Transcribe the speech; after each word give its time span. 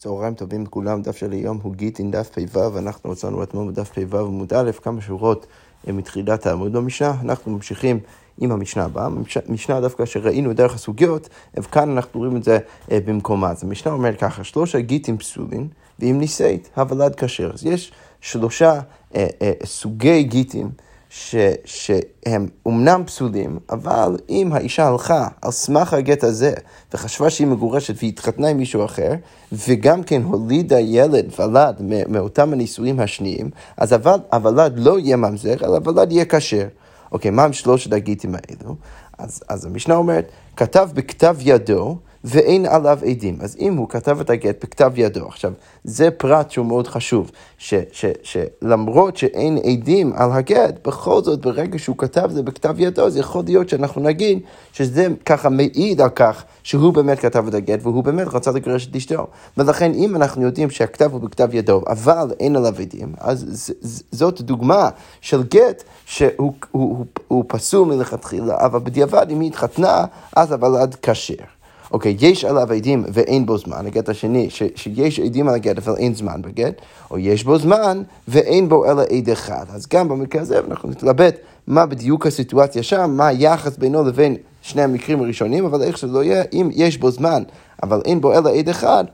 צהריים 0.00 0.34
טובים 0.34 0.64
לכולם, 0.64 1.02
דף 1.02 1.16
של 1.16 1.32
היום 1.32 1.58
הוא 1.62 1.74
גיטין 1.74 2.10
דף 2.10 2.30
פ"ו, 2.38 2.78
אנחנו 2.78 3.10
רצינו 3.10 3.42
אתמול 3.42 3.72
בדף 3.72 3.98
פ"ו 3.98 4.18
עמוד 4.18 4.52
א', 4.54 4.70
כמה 4.82 5.00
שורות 5.00 5.46
אה, 5.88 5.92
מתחילת 5.92 6.46
העמוד 6.46 6.72
במשנה, 6.72 7.14
אנחנו 7.20 7.52
ממשיכים 7.52 8.00
עם 8.40 8.52
המשנה 8.52 8.84
הבאה, 8.84 9.08
משנה 9.48 9.80
דווקא 9.80 10.04
שראינו 10.06 10.52
דרך 10.52 10.74
הסוגיות, 10.74 11.28
וכאן 11.56 11.90
אנחנו 11.90 12.20
רואים 12.20 12.36
את 12.36 12.44
זה 12.44 12.58
אה, 12.90 12.98
במקומה. 13.04 13.50
אז 13.50 13.64
המשנה 13.64 13.92
אומרת 13.92 14.20
ככה, 14.20 14.44
שלושה 14.44 14.80
גיטים 14.80 15.18
פסולים, 15.18 15.68
ואם 15.98 16.16
ניסית, 16.18 16.68
הוולד 16.76 17.14
כשר. 17.14 17.50
אז 17.54 17.66
יש 17.66 17.92
שלושה 18.20 18.80
אה, 19.14 19.26
אה, 19.42 19.52
סוגי 19.64 20.22
גיטים. 20.22 20.70
ש, 21.10 21.34
שהם 21.64 22.48
אומנם 22.66 23.02
פסולים, 23.06 23.58
אבל 23.70 24.16
אם 24.28 24.52
האישה 24.52 24.86
הלכה 24.86 25.28
על 25.42 25.50
סמך 25.50 25.92
הגט 25.92 26.24
הזה 26.24 26.52
וחשבה 26.94 27.30
שהיא 27.30 27.46
מגורשת 27.46 27.94
והתחתנה 28.02 28.48
עם 28.48 28.56
מישהו 28.56 28.84
אחר, 28.84 29.12
וגם 29.52 30.02
כן 30.02 30.22
הולידה 30.22 30.80
ילד, 30.80 31.26
ולד, 31.38 31.82
מאותם 32.08 32.52
הנישואים 32.52 33.00
השניים, 33.00 33.50
אז 33.76 33.94
הוולד 34.32 34.78
לא 34.78 34.98
יהיה 34.98 35.16
ממזר, 35.16 35.54
אלא 35.62 35.76
הוולד 35.76 36.12
יהיה 36.12 36.24
כשר. 36.24 36.66
אוקיי, 37.12 37.30
מה 37.30 37.44
הם 37.44 37.52
שלושת 37.52 37.92
הגיטים 37.92 38.34
האלו? 38.34 38.74
אז, 39.18 39.42
אז 39.48 39.64
המשנה 39.64 39.94
אומרת, 39.94 40.30
כתב 40.56 40.88
בכתב 40.94 41.36
ידו, 41.40 41.98
ואין 42.28 42.66
עליו 42.66 42.98
עדים. 43.10 43.38
אז 43.40 43.56
אם 43.60 43.76
הוא 43.76 43.88
כתב 43.88 44.20
את 44.20 44.30
הגט 44.30 44.64
בכתב 44.64 44.92
ידו, 44.96 45.26
עכשיו, 45.28 45.52
זה 45.84 46.10
פרט 46.10 46.50
שהוא 46.50 46.66
מאוד 46.66 46.86
חשוב, 46.86 47.30
ש, 47.58 47.74
ש, 47.92 48.04
שלמרות 48.22 49.16
שאין 49.16 49.58
עדים 49.64 50.12
על 50.16 50.32
הגט, 50.32 50.86
בכל 50.86 51.22
זאת, 51.22 51.40
ברגע 51.40 51.78
שהוא 51.78 51.96
כתב 51.98 52.30
זה 52.30 52.42
בכתב 52.42 52.74
ידו, 52.78 53.06
אז 53.06 53.16
יכול 53.16 53.42
להיות 53.46 53.68
שאנחנו 53.68 54.02
נגיד 54.02 54.38
שזה 54.72 55.06
ככה 55.24 55.48
מעיד 55.48 56.00
על 56.00 56.08
כך 56.08 56.44
שהוא 56.62 56.92
באמת 56.92 57.18
כתב 57.18 57.44
את 57.48 57.54
הגט, 57.54 57.78
והוא 57.82 58.04
באמת 58.04 58.26
רצה 58.26 58.50
לגרש 58.50 58.86
את 58.86 58.96
אשתו. 58.96 59.26
ולכן, 59.56 59.92
אם 59.94 60.16
אנחנו 60.16 60.42
יודעים 60.42 60.70
שהכתב 60.70 61.12
הוא 61.12 61.20
בכתב 61.20 61.48
ידו, 61.52 61.82
אבל 61.86 62.32
אין 62.40 62.56
עליו 62.56 62.74
עדים, 62.80 63.12
אז 63.18 63.72
זאת 64.12 64.40
דוגמה 64.40 64.88
של 65.20 65.42
גט 65.42 65.82
שהוא 66.06 66.36
הוא, 66.38 66.52
הוא, 66.70 67.06
הוא 67.28 67.44
פסול 67.48 67.88
מלכתחילה, 67.88 68.56
אבל 68.60 68.78
בדיעבד, 68.78 69.26
אם 69.30 69.40
היא 69.40 69.48
התחתנה, 69.48 70.04
אז 70.36 70.52
הוולד 70.52 70.96
כשר. 71.02 71.57
אוקיי, 71.92 72.16
יש 72.20 72.44
עליו 72.44 72.72
עדים 72.72 73.04
ואין 73.12 73.46
בו 73.46 73.58
זמן, 73.58 73.86
הגט 73.86 74.08
השני, 74.08 74.50
ש, 74.50 74.62
שיש 74.76 75.20
עדים 75.20 75.48
על 75.48 75.54
הגט 75.54 75.78
אבל 75.78 75.96
אין 75.96 76.14
זמן 76.14 76.42
בגט, 76.42 76.74
או 77.10 77.18
יש 77.18 77.44
בו 77.44 77.58
זמן 77.58 78.02
ואין 78.28 78.68
בו 78.68 78.84
אלא 78.84 79.02
עד 79.02 79.30
אחד. 79.30 79.64
אז 79.68 79.86
גם 79.86 80.08
במקרה 80.08 80.42
הזה 80.42 80.60
אנחנו 80.70 80.88
נתלבט 80.88 81.36
מה 81.66 81.86
בדיוק 81.86 82.26
הסיטואציה 82.26 82.82
שם, 82.82 83.10
מה 83.16 83.26
היחס 83.26 83.76
בינו 83.76 84.04
לבין 84.04 84.36
שני 84.62 84.82
המקרים 84.82 85.20
הראשונים, 85.20 85.64
אבל 85.64 85.82
איך 85.82 85.98
שזה 85.98 86.12
לא 86.12 86.24
יהיה, 86.24 86.42
אם 86.52 86.70
יש 86.72 86.98
בו 86.98 87.10
זמן 87.10 87.42
אבל 87.82 88.02
אין 88.04 88.20
בו 88.20 88.32
אלא 88.32 88.50
עד 88.50 88.68
אחד, 88.68 89.04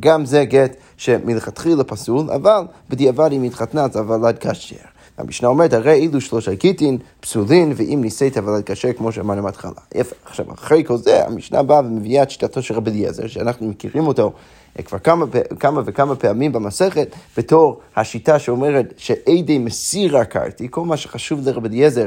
גם 0.00 0.24
זה 0.24 0.44
גט 0.44 0.76
שמלכתחילה 0.96 1.84
פסול, 1.84 2.30
אבל 2.30 2.64
בדיעבד 2.90 3.32
אם 3.32 3.42
התחתנה 3.42 3.84
אז 3.84 3.96
הוולד 3.96 4.38
כשר. 4.38 4.76
המשנה 5.18 5.48
אומרת, 5.48 5.72
הרי 5.72 5.92
אילו 5.92 6.20
שלושה 6.20 6.54
גיטין 6.54 6.98
פסולין, 7.20 7.72
ואם 7.76 7.98
ניסית 8.02 8.36
ולד 8.36 8.62
כשר, 8.66 8.92
כמו 8.92 9.12
שאמרנו 9.12 9.42
בהתחלה. 9.42 9.72
יפה. 9.94 10.16
עכשיו, 10.24 10.52
אחרי 10.54 10.84
כל 10.86 10.96
זה, 10.96 11.26
המשנה 11.26 11.62
באה 11.62 11.80
ומביאה 11.80 12.22
את 12.22 12.30
שיטתו 12.30 12.62
של 12.62 12.74
רבי 12.74 12.90
אליעזר, 12.90 13.26
שאנחנו 13.26 13.68
מכירים 13.68 14.06
אותו 14.06 14.32
אה, 14.78 14.82
כבר 14.82 14.98
כמה, 14.98 15.24
כמה 15.60 15.82
וכמה 15.84 16.16
פעמים 16.16 16.52
במסכת, 16.52 17.08
בתור 17.36 17.80
השיטה 17.96 18.38
שאומרת 18.38 18.94
שעדי 18.96 19.58
מסיר 19.58 20.16
עקרתי, 20.16 20.66
כל 20.70 20.84
מה 20.84 20.96
שחשוב 20.96 21.48
לרבי 21.48 21.68
אליעזר 21.68 22.06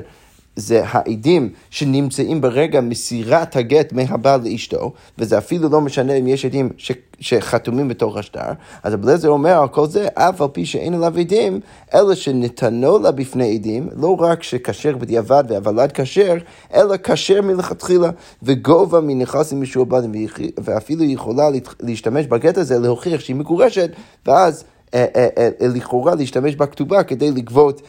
זה 0.56 0.82
העדים 0.86 1.50
שנמצאים 1.70 2.42
ברגע 2.42 2.82
מסירת 2.82 3.56
הגט 3.56 3.94
מהבעל 3.94 4.42
לאשתו, 4.44 4.94
וזה 5.18 5.38
אפילו 5.38 5.70
לא 5.70 5.82
משנה 5.82 6.14
אם 6.14 6.28
יש 6.28 6.46
עדים 6.46 6.70
ש, 6.78 6.92
שחתומים 7.20 7.88
בתוך 7.88 8.18
השטר, 8.18 8.52
אז 8.84 8.94
הבלזר 8.94 9.30
אומר 9.30 9.62
על 9.62 9.68
כל 9.68 9.88
זה, 9.88 10.08
אף 10.14 10.42
על 10.42 10.48
פי 10.48 10.66
שאין 10.66 10.94
עליו 10.94 11.18
עדים, 11.18 11.60
אלא 11.94 12.16
שנתנו 12.16 13.00
לה 13.00 13.12
בפני 13.12 13.56
עדים, 13.56 13.90
לא 13.96 14.16
רק 14.20 14.44
שכשר 14.44 14.98
בדיעבד 14.98 15.44
והוולד 15.50 15.92
כשר, 15.92 16.36
אלא 16.74 16.96
כשר 17.04 17.42
מלכתחילה, 17.42 18.10
וגובה 18.44 19.02
מנכסים 19.02 19.62
משועבדים, 19.62 20.12
ואפילו 20.60 21.04
יכולה 21.04 21.50
להשתמש 21.80 22.26
בגט 22.26 22.58
הזה 22.58 22.80
להוכיח 22.80 23.20
שהיא 23.20 23.36
מגורשת, 23.36 23.92
ואז... 24.26 24.64
אה, 24.94 25.06
אה, 25.16 25.28
אה, 25.38 25.50
לכאורה 25.62 26.16
להשתמש 26.16 26.56
בכתובה 26.56 27.04
כדי 27.04 27.32
לגבות 27.32 27.82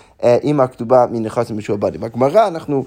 עם 0.42 0.60
הכתובה 0.60 1.06
מנכס 1.10 1.50
משועבדים. 1.50 2.00
בגמרא 2.00 2.48
אנחנו 2.48 2.84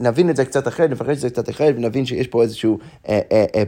נבין 0.00 0.30
את 0.30 0.36
זה 0.36 0.44
קצת 0.44 0.68
אחרת, 0.68 0.90
נפרש 0.90 1.16
את 1.16 1.20
זה 1.20 1.30
קצת 1.30 1.48
אחרת 1.48 1.74
ונבין 1.76 2.06
שיש 2.06 2.26
פה 2.26 2.42
איזשהו 2.42 2.78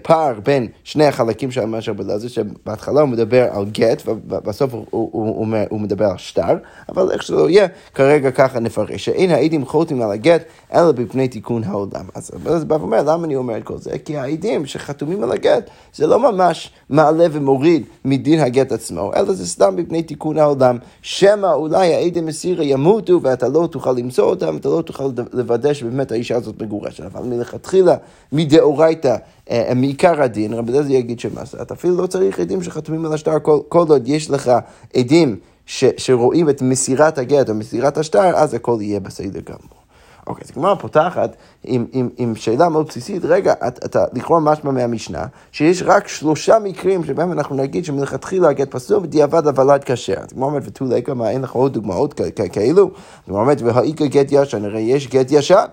פער 0.03 0.41
בין 0.45 0.69
שני 0.85 1.07
החלקים 1.07 1.51
של 1.51 1.61
המשך 1.61 1.93
בלעזר, 1.93 2.29
שבהתחלה 2.29 3.01
הוא 3.01 3.09
מדבר 3.09 3.49
על 3.51 3.65
גט 3.65 4.03
ובסוף 4.07 4.75
הוא 4.91 5.81
מדבר 5.81 6.05
על 6.05 6.19
שטר, 6.19 6.57
אבל 6.89 7.11
איך 7.11 7.23
שלא 7.23 7.51
יהיה, 7.51 7.67
כרגע 7.95 8.31
ככה 8.31 8.61
נפרש, 8.61 9.05
שאין 9.05 9.31
העדים 9.31 9.67
חותמים 9.67 10.03
על 10.03 10.11
הגט 10.11 10.43
אלא 10.75 10.93
בפני 10.93 11.29
תיקון 11.29 11.65
העולם. 11.65 12.05
אז 12.47 12.65
בא 12.65 12.75
ואומר, 12.75 13.03
למה 13.03 13.25
אני 13.25 13.37
אומר 13.37 13.57
את 13.57 13.65
כל 13.65 13.79
זה? 13.79 13.99
כי 13.99 14.17
העדים 14.17 14.67
שחתומים 14.67 15.23
על 15.23 15.33
הגט 15.33 15.71
זה 15.95 16.07
לא 16.07 16.33
ממש 16.33 16.71
מעלה 16.91 17.27
ומוריד 17.33 17.85
מדין 18.05 18.41
הגט 18.41 18.73
עצמו, 18.73 19.11
אלא 19.17 19.33
זה 19.33 19.47
סתם 19.47 19.77
בפני 19.77 20.03
תיקון 20.03 20.39
העולם, 20.39 20.79
שמא 21.03 21.53
אולי 21.53 21.95
העדים 21.95 22.27
מסירה 22.27 22.65
ימותו 22.65 23.21
ואתה 23.23 23.49
לא 23.49 23.69
תוכל 23.71 23.93
למצוא 23.93 24.25
אותם, 24.25 24.57
אתה 24.57 24.69
לא 24.69 24.83
תוכל 24.83 25.11
לוודא 25.33 25.72
שבאמת 25.75 26.13
האישה 26.13 26.37
הזאת 26.37 26.63
מגורשת. 26.63 27.05
אבל 27.05 27.23
מלכתחילה, 27.23 27.97
מדאורייתא, 28.33 29.17
אה, 29.51 29.73
מעיקר 29.77 30.23
הדין, 30.23 30.53
רבי 30.53 30.73
אליעזר 30.73 30.91
יגיד 30.91 31.21
שמה 31.21 31.45
זה, 31.45 31.63
אתה 31.63 31.75
אפילו 31.75 31.97
לא 31.97 32.07
צריך 32.07 32.41
עדים 32.41 32.63
שחתומים 32.63 33.05
על 33.05 33.13
השטר, 33.13 33.39
כל, 33.43 33.59
כל 33.69 33.85
עוד 33.89 34.09
יש 34.09 34.31
לך 34.31 34.53
עדים 34.97 35.37
ש, 35.67 35.85
שרואים 35.97 36.49
את 36.49 36.63
מסירת 36.63 37.19
הגט 37.19 37.49
או 37.49 37.55
מסירת 37.55 37.99
השטר, 37.99 38.37
אז 38.37 38.55
הכל 38.55 38.79
יהיה 38.81 39.01
בסדר 39.01 39.41
גמור. 39.41 39.82
אוקיי, 40.27 40.45
אז 40.45 40.51
הגמרא 40.51 40.75
פותחת 40.75 41.37
עם, 41.65 41.87
עם, 41.93 42.09
עם 42.17 42.35
שאלה 42.35 42.69
מאוד 42.69 42.87
בסיסית, 42.89 43.25
רגע, 43.25 43.53
אתה, 43.53 43.87
אתה 43.87 44.05
לכאורה 44.13 44.41
משמע 44.41 44.71
מהמשנה, 44.71 45.25
שיש 45.53 45.83
רק 45.83 46.09
שלושה 46.09 46.59
מקרים 46.59 47.05
שבהם 47.05 47.33
אנחנו 47.33 47.57
נגיד 47.57 47.85
שמלכתחילה 47.85 48.49
הגט 48.49 48.71
פסול 48.71 48.97
ובדיעבד 48.97 49.47
הוולד 49.47 49.85
כשר. 49.85 50.15
אז 50.19 50.33
הגמרא 50.33 50.49
אומרת, 50.49 50.63
ותו 50.67 50.85
לקה, 50.85 51.15
מה, 51.15 51.31
אין 51.31 51.43
לך 51.43 51.53
עוד 51.53 51.73
דוגמאות 51.73 52.21
כאלו? 52.53 52.91
הגמרא 53.27 53.41
אומרת, 53.41 53.63
והאיכא 53.63 54.07
גט 54.07 54.29
ישן, 54.31 54.65
הרי 54.65 54.81
יש 54.81 55.09
גט 55.09 55.27
ישן, 55.31 55.65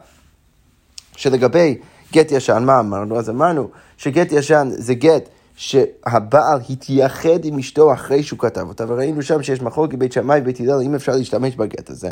שלגבי 1.16 1.78
גט 2.14 2.32
ישן, 2.32 2.64
מה 2.66 2.80
אמרנו? 2.80 3.20
אז 3.20 3.30
אמרנו 3.30 3.68
שגט 3.98 4.32
ישן 4.32 4.70
זה 4.72 4.94
גט 4.94 5.30
שהבעל 5.60 6.60
התייחד 6.70 7.44
עם 7.46 7.60
אשתו 7.60 7.94
אחרי 7.94 8.24
שהוא 8.24 8.40
כתב 8.40 8.68
אותה, 8.68 8.86
וראינו 8.88 9.22
שם 9.22 9.44
שיש 9.44 9.62
מחלוקת 9.62 9.98
בית 9.98 10.12
שמאי 10.12 10.40
ובית 10.40 10.60
הלל, 10.60 10.82
אם 10.82 10.96
אפשר 10.96 11.12
להשתמש 11.12 11.56
בגט 11.56 11.90
הזה. 11.90 12.10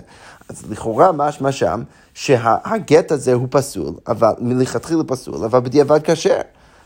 אז 0.50 0.64
לכאורה 0.70 1.12
משמע 1.12 1.52
שם 1.52 1.84
שהגט 2.14 3.12
הזה 3.12 3.34
הוא 3.34 3.48
פסול, 3.52 3.94
אבל 4.08 4.34
מלכתחילה 4.40 5.04
פסול, 5.04 5.44
אבל 5.46 5.60
בדיעבד 5.60 6.00
כשר. 6.04 6.42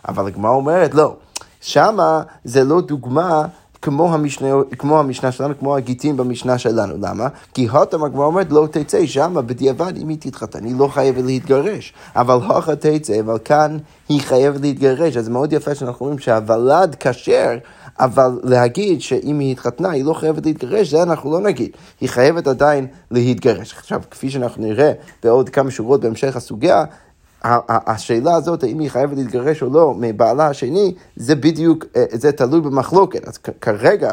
אבל 0.08 0.28
הגמרא 0.28 0.52
אומרת, 0.52 0.94
לא, 0.94 1.16
שמה 1.62 2.22
זה 2.44 2.64
לא 2.64 2.82
דוגמה 2.82 3.46
כמו 3.82 4.14
המשנה, 4.14 4.48
כמו 4.78 5.00
המשנה 5.00 5.32
שלנו, 5.32 5.60
כמו 5.60 5.78
הגיטין 5.78 6.18
במשנה 6.18 6.58
שלנו. 6.58 6.94
למה? 7.02 7.28
כי 7.54 7.68
הותם 7.68 8.04
הגמרא 8.04 8.26
אומרת 8.26 8.52
לא 8.52 8.68
תצא 8.72 9.06
שמה 9.06 9.42
בדיעבד 9.42 9.98
אם 9.98 10.10
היא 10.10 10.18
תתחתן, 10.20 10.64
היא 10.64 10.76
לא 10.78 10.88
חייבת 10.88 11.24
להתגרש. 11.26 11.94
אבל 12.16 12.34
הוכה 12.34 12.76
תצא, 12.76 13.20
אבל 13.20 13.38
כאן 13.46 13.78
היא 14.10 14.22
חייבת 14.22 14.62
להתגרש. 14.62 15.18
אז 15.18 15.30
מאוד 15.30 15.54
יפה 15.54 15.76
שאנחנו 15.76 16.06
רואים 16.06 16.20
שהוולד 16.20 16.96
כשר, 17.00 17.58
אבל 18.00 18.40
להגיד 18.44 19.02
שאם 19.02 19.40
היא 19.40 19.52
התחתנה 19.52 19.90
היא 19.90 20.06
לא 20.06 20.14
חייבת 20.14 20.46
להתגרש, 20.46 20.92
זה 20.92 21.04
אנחנו 21.04 21.32
לא 21.32 21.40
נגיד. 21.40 21.70
היא 22.02 22.10
חייבת 22.10 22.48
עדיין 22.48 22.88
להתגרש. 23.12 23.74
עכשיו, 23.74 24.02
כפי 24.12 24.30
שאנחנו 24.30 24.64
נראה 24.64 24.92
בעוד 25.24 25.50
כמה 25.50 25.72
שורות 25.72 26.02
בהמשך 26.02 26.36
הסוגיה, 26.36 26.86
השאלה 27.70 28.36
הזאת, 28.36 28.64
האם 28.64 28.80
היא 28.80 28.90
חייבת 28.90 29.18
להתגרש 29.18 29.64
או 29.64 29.70
לא 29.74 29.94
מבעלה 29.98 30.48
השני, 30.48 30.94
זה 31.16 31.36
בדיוק, 31.36 31.86
אה, 31.96 32.06
זה 32.12 32.32
תלוי 32.32 32.62
במחלוקת. 32.62 33.28
אז 33.28 33.38
כרגע, 33.38 34.12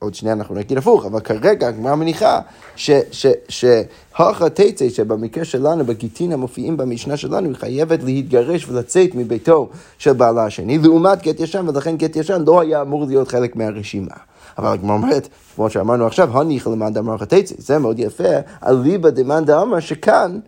עוד 0.00 0.14
שנייה 0.14 0.34
אנחנו 0.34 0.54
נגיד 0.54 0.78
הפוך, 0.78 1.06
אבל 1.06 1.20
כרגע 1.20 1.68
הגמרא 1.68 1.94
מניחה 1.94 2.40
שהכה 2.76 4.50
תצא, 4.54 4.88
שבמקרה 4.88 5.44
שלנו, 5.44 5.84
בגיטין 5.84 6.32
המופיעים 6.32 6.76
במשנה 6.76 7.16
שלנו, 7.16 7.48
היא 7.48 7.56
חייבת 7.56 8.02
להתגרש 8.02 8.68
ולצאת 8.68 9.14
מביתו 9.14 9.68
של 9.98 10.12
בעלה 10.12 10.44
השני, 10.44 10.78
לעומת 10.78 11.22
גט 11.22 11.40
ישן, 11.40 11.68
ולכן 11.68 11.96
גט 11.96 12.16
ישן 12.16 12.42
לא 12.46 12.60
היה 12.60 12.82
אמור 12.82 13.04
להיות 13.06 13.28
חלק 13.28 13.56
מהרשימה. 13.56 14.14
אבל 14.58 14.72
הגמרא 14.72 14.94
אומרת, 14.94 15.28
כמו 15.54 15.70
שאמרנו 15.70 16.06
עכשיו, 16.06 16.40
הניחא 16.40 16.70
למאן 16.70 16.92
דאמר 16.92 17.16
תצא, 17.16 17.54
זה 17.58 17.78
מאוד 17.78 17.98
יפה, 17.98 18.34
אליבא 18.66 19.10
דמאן 19.10 19.44
דאמר 19.44 19.80
שכאן 19.80 20.38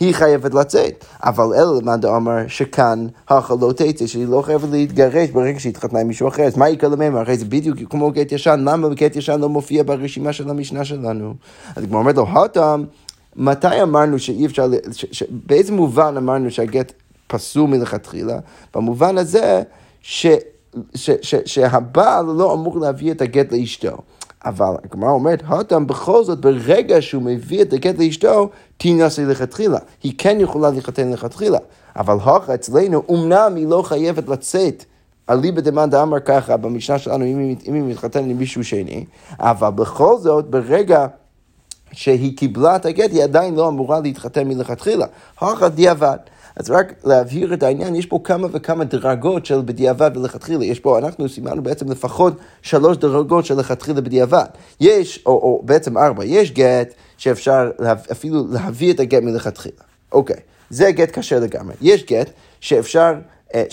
היא 0.00 0.14
חייבת 0.14 0.54
לצאת. 0.54 1.04
אבל 1.22 1.44
אלא 1.54 1.76
למאן 1.76 2.00
דאמר 2.00 2.48
שכאן 2.48 3.06
לא 3.30 3.72
תצא, 3.76 4.06
שהיא 4.06 4.26
לא 4.26 4.42
חייבת 4.42 4.68
להתגרש 4.70 5.30
ברגע 5.30 5.60
שהיא 5.60 5.70
התחתנה 5.70 6.00
עם 6.00 6.08
מישהו 6.08 6.28
אחר. 6.28 6.42
אז 6.42 6.56
מה 6.56 6.68
יקרה 6.68 6.90
למהם? 6.90 7.16
הרי 7.16 7.36
זה 7.36 7.44
בדיוק 7.44 7.78
כמו 7.90 8.10
גט 8.10 8.32
ישן, 8.32 8.60
למה 8.64 8.88
גט 8.88 9.16
ישן 9.16 9.40
לא 9.40 9.48
מופיע 9.48 9.82
ברשימה 9.82 10.32
של 10.32 10.50
המשנה 10.50 10.84
שלנו? 10.84 11.34
אז 11.76 11.84
כמו 11.84 11.98
אומרת 11.98 12.16
לו, 12.16 12.26
הותם, 12.28 12.84
מתי 13.36 13.82
אמרנו 13.82 14.18
שאי 14.18 14.46
אפשר, 14.46 14.70
ש, 14.92 15.04
ש, 15.12 15.22
באיזה 15.30 15.72
מובן 15.72 16.16
אמרנו 16.16 16.50
שהגט 16.50 16.92
פסול 17.26 17.70
מלכתחילה? 17.70 18.38
במובן 18.74 19.18
הזה 19.18 19.62
ש... 20.02 20.26
ש, 20.94 21.10
ש, 21.22 21.34
שהבעל 21.44 22.24
לא 22.24 22.54
אמור 22.54 22.80
להביא 22.80 23.12
את 23.12 23.20
הגט 23.20 23.52
לאשתו. 23.52 23.96
אבל 24.46 24.74
הגמרא 24.84 25.10
אומרת, 25.10 25.42
הותם 25.48 25.86
בכל 25.86 26.24
זאת, 26.24 26.40
ברגע 26.40 27.02
שהוא 27.02 27.22
מביא 27.22 27.62
את 27.62 27.72
הגט 27.72 27.98
לאשתו, 27.98 28.50
תינשא 28.76 29.20
לכתחילה. 29.20 29.78
היא 30.02 30.12
כן 30.18 30.36
יכולה 30.40 30.70
להתחתן 30.70 31.10
לכתחילה. 31.10 31.58
אבל 31.96 32.14
הוכה 32.14 32.54
אצלנו, 32.54 33.02
אמנם 33.10 33.52
היא 33.56 33.66
לא 33.66 33.82
חייבת 33.82 34.28
לצאת. 34.28 34.84
אליבא 35.30 35.60
דמאן 35.60 35.90
דאמר 35.90 36.20
ככה 36.20 36.56
במשנה 36.56 36.98
שלנו, 36.98 37.24
אם 37.24 37.38
היא, 37.38 37.82
מתחתנת 37.82 38.24
עם 38.30 38.38
מישהו 38.38 38.64
שני, 38.64 39.04
אבל 39.40 39.70
בכל 39.70 40.18
זאת, 40.18 40.50
ברגע 40.50 41.06
שהיא 41.92 42.36
קיבלה 42.36 42.76
את 42.76 42.86
הגט, 42.86 43.10
היא 43.12 43.22
עדיין 43.22 43.54
לא 43.54 43.68
אמורה 43.68 44.00
להתחתן 44.00 44.48
מלכתחילה. 44.48 45.06
הוכא 45.40 45.68
דיעבד. 45.68 46.16
אז 46.56 46.70
רק 46.70 46.92
להבהיר 47.04 47.54
את 47.54 47.62
העניין, 47.62 47.94
יש 47.94 48.06
פה 48.06 48.20
כמה 48.24 48.48
וכמה 48.52 48.84
דרגות 48.84 49.46
של 49.46 49.60
בדיעבד 49.64 50.10
ולכתחילה. 50.16 50.64
יש 50.64 50.80
פה, 50.80 50.98
אנחנו 50.98 51.28
סימנו 51.28 51.62
בעצם 51.62 51.90
לפחות 51.90 52.32
שלוש 52.62 52.96
דרגות 52.96 53.44
של 53.44 53.54
לכתחילה 53.54 54.00
בדיעבד. 54.00 54.44
יש, 54.80 55.22
או, 55.26 55.32
או 55.32 55.62
בעצם 55.64 55.98
ארבע, 55.98 56.24
יש 56.24 56.52
גט 56.52 56.94
שאפשר 57.16 57.70
לה, 57.78 57.94
אפילו 58.12 58.46
להביא 58.50 58.92
את 58.92 59.00
הגט 59.00 59.22
מלכתחילה. 59.22 59.76
אוקיי, 60.12 60.36
זה 60.70 60.90
גט 60.90 61.10
קשה 61.10 61.38
לגמרי. 61.38 61.74
יש 61.80 62.04
גט 62.04 62.30
שאפשר... 62.60 63.14
אה, 63.54 63.64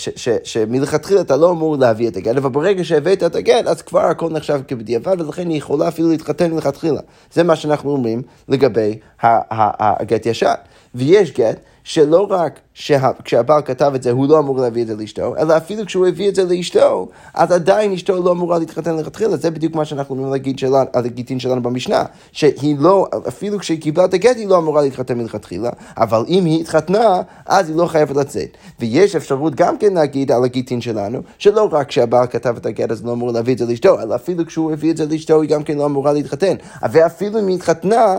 שמלכתחילה 0.44 1.20
אתה 1.20 1.36
לא 1.36 1.50
אמור 1.50 1.76
להביא 1.76 2.08
את 2.08 2.16
הגט, 2.16 2.36
אבל 2.36 2.50
ברגע 2.50 2.84
שהבאת 2.84 3.22
את 3.22 3.34
הגט, 3.34 3.66
אז 3.66 3.82
כבר 3.82 4.00
הכל 4.00 4.30
נחשב 4.30 4.60
כבדיעבד, 4.68 5.20
ולכן 5.20 5.48
היא 5.48 5.58
יכולה 5.58 5.88
אפילו 5.88 6.08
להתחתן 6.08 6.52
מלכתחילה. 6.52 7.00
זה 7.32 7.42
מה 7.42 7.56
שאנחנו 7.56 7.90
אומרים 7.90 8.22
לגבי 8.48 8.98
הגט 9.20 10.26
ישן. 10.26 10.54
ויש 10.94 11.32
גט 11.32 11.60
שלא 11.84 12.26
רק 12.30 12.60
שה, 12.74 13.10
כשהבעל 13.24 13.62
כתב 13.62 13.92
את 13.94 14.02
זה, 14.02 14.10
הוא 14.10 14.28
לא 14.28 14.38
אמור 14.38 14.60
להביא 14.60 14.82
את 14.82 14.86
זה 14.86 14.96
לאשתו, 14.96 15.36
אלא 15.36 15.56
אפילו 15.56 15.86
כשהוא 15.86 16.06
הביא 16.06 16.28
את 16.28 16.34
זה 16.34 16.44
לאשתו, 16.44 17.08
אז 17.34 17.52
עדיין 17.52 17.92
אשתו 17.92 18.22
לא 18.22 18.32
אמורה 18.32 18.58
להתחתן 18.58 18.96
לכתחילה. 18.96 19.36
זה 19.36 19.50
בדיוק 19.50 19.74
מה 19.74 19.84
שאנחנו 19.84 20.14
אומרים 20.14 20.32
להגיד 20.32 20.60
על 20.92 21.04
הגיטין 21.04 21.40
שלנו 21.40 21.62
במשנה, 21.62 22.04
שהיא 22.32 22.76
לא, 22.78 23.06
אפילו 23.28 23.58
כשהיא 23.58 23.80
קיבלה 23.80 24.04
את 24.04 24.14
הגט, 24.14 24.36
היא 24.36 24.48
לא 24.48 24.58
אמורה 24.58 24.82
להתחתן 24.82 25.18
מלכתחילה, 25.18 25.70
אבל 25.96 26.24
אם 26.28 26.44
היא 26.44 26.60
התחתנה, 26.60 27.22
אז 27.46 27.68
היא 27.68 27.76
לא 27.76 27.86
חייבת 27.86 28.16
לצאת. 28.16 28.56
ויש 28.80 29.16
אפשרות 29.16 29.54
גם 29.54 29.78
כן 29.78 29.94
להגיד 29.94 30.32
על 30.32 30.44
הגיטין 30.44 30.80
שלנו, 30.80 31.18
שלא 31.38 31.68
רק 31.72 31.88
כשהבעל 31.88 32.26
כתב 32.26 32.54
את 32.56 32.66
הגט, 32.66 32.90
אז 32.90 33.04
לא 33.04 33.12
אמור 33.12 33.32
להביא 33.32 33.52
את 33.52 33.58
זה 33.58 33.66
לאשתו, 33.66 34.00
אלא 34.00 34.14
אפילו 34.14 34.46
כשהוא 34.46 34.72
הביא 34.72 34.90
את 34.90 34.96
זה 34.96 35.06
לאשתו, 35.06 35.42
היא 35.42 35.50
גם 35.50 35.62
כן 35.62 35.78
לא 35.78 35.86
אמורה 35.86 36.12
להתחתן. 36.12 36.54
ואפילו 36.90 37.40
אם 37.40 37.46
היא 37.46 37.56
התחתנה, 37.56 38.18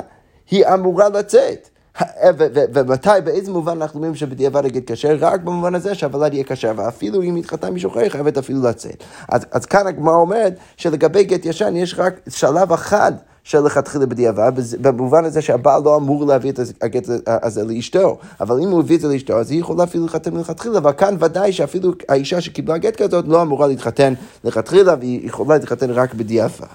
היא 0.51 0.65
אמורה 0.65 1.09
לצאת. 1.09 1.75
ומתי, 2.74 3.09
באיזה 3.24 3.51
מובן 3.51 3.81
אנחנו 3.81 3.97
אומרים 3.97 4.15
שבדיעבד 4.15 4.65
הגט 4.65 4.92
כשר? 4.92 5.18
רק 5.19 5.42
במובן 5.42 5.75
הזה 5.75 5.95
שהוולד 5.95 6.33
יהיה 6.33 6.44
כשר, 6.44 6.71
ואפילו 6.75 7.21
אם 7.21 7.36
התחתן 7.36 7.74
מישהו 7.74 7.92
אחר, 7.92 8.00
היא 8.00 8.09
חייבת 8.09 8.38
אפילו 8.38 8.63
לצאת. 8.63 9.03
אז, 9.30 9.45
אז 9.51 9.65
כאן 9.65 9.88
הגמרא 9.88 10.15
אומרת 10.15 10.53
שלגבי 10.77 11.24
גט 11.24 11.45
ישן 11.45 11.75
יש 11.75 11.95
רק 11.97 12.19
שלב 12.30 12.74
אחד. 12.74 13.12
של 13.45 13.59
לכתחילה 13.59 14.06
בדיעבד, 14.06 14.51
במובן 14.81 15.25
הזה 15.25 15.42
שהבעל 15.42 15.83
לא 15.83 15.95
אמור 15.95 16.25
להביא 16.25 16.51
את 16.51 16.59
הגט 16.81 17.07
הזה 17.27 17.63
לאשתו, 17.63 18.18
אבל 18.39 18.59
אם 18.59 18.69
הוא 18.69 18.80
הביא 18.80 18.95
את 18.95 19.01
זה 19.01 19.07
לאשתו, 19.07 19.39
אז 19.39 19.51
היא 19.51 19.59
יכולה 19.59 19.83
אפילו 19.83 20.03
להתחתן 20.03 20.33
מלכתחילה, 20.33 20.77
אבל 20.77 20.91
כאן 20.91 21.15
ודאי 21.19 21.53
שאפילו 21.53 21.91
האישה 22.09 22.41
שקיבלה 22.41 22.77
גט 22.77 23.01
כזאת 23.01 23.27
לא 23.27 23.41
אמורה 23.41 23.68
להתחתן 23.68 24.13
לכתחילה, 24.44 24.95
והיא 25.00 25.27
יכולה 25.27 25.56
להתחתן 25.56 25.91
רק 25.91 26.13
בדיעבד. 26.13 26.65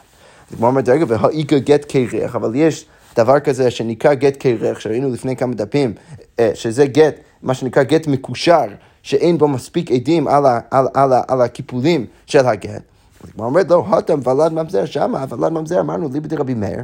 אז 0.50 0.56
כמו 0.56 0.66
אומרת, 0.66 0.88
רגע, 0.88 1.05
והאיכא 1.08 1.58
גט 1.58 1.84
קרח, 1.84 2.37
אבל 2.37 2.55
יש 2.55 2.87
דבר 3.16 3.40
כזה 3.40 3.70
שנקרא 3.70 4.14
גט 4.14 4.36
קרח, 4.36 4.80
שראינו 4.80 5.10
לפני 5.10 5.36
כמה 5.36 5.54
דפים, 5.54 5.94
אה, 6.38 6.50
שזה 6.54 6.86
גט, 6.86 7.14
מה 7.42 7.54
שנקרא 7.54 7.82
גט 7.82 8.06
מקושר, 8.06 8.66
שאין 9.02 9.38
בו 9.38 9.48
מספיק 9.48 9.90
עדים 9.90 10.28
על, 10.28 10.46
ה, 10.46 10.60
על, 10.70 10.86
על, 10.94 11.12
על, 11.12 11.22
על 11.28 11.40
הקיפולים 11.40 12.06
של 12.26 12.46
הגט. 12.46 12.82
אז 13.24 13.30
כמו 13.30 13.44
אומרת, 13.44 13.70
לא, 13.70 13.74
הותם 13.74 14.20
ולד 14.24 14.52
ממזר 14.52 14.84
שמה, 14.84 15.24
ולד 15.28 15.52
ממזר 15.52 15.80
אמרנו 15.80 16.08
ליבא 16.12 16.28
דרבי 16.28 16.54
מאיר, 16.54 16.80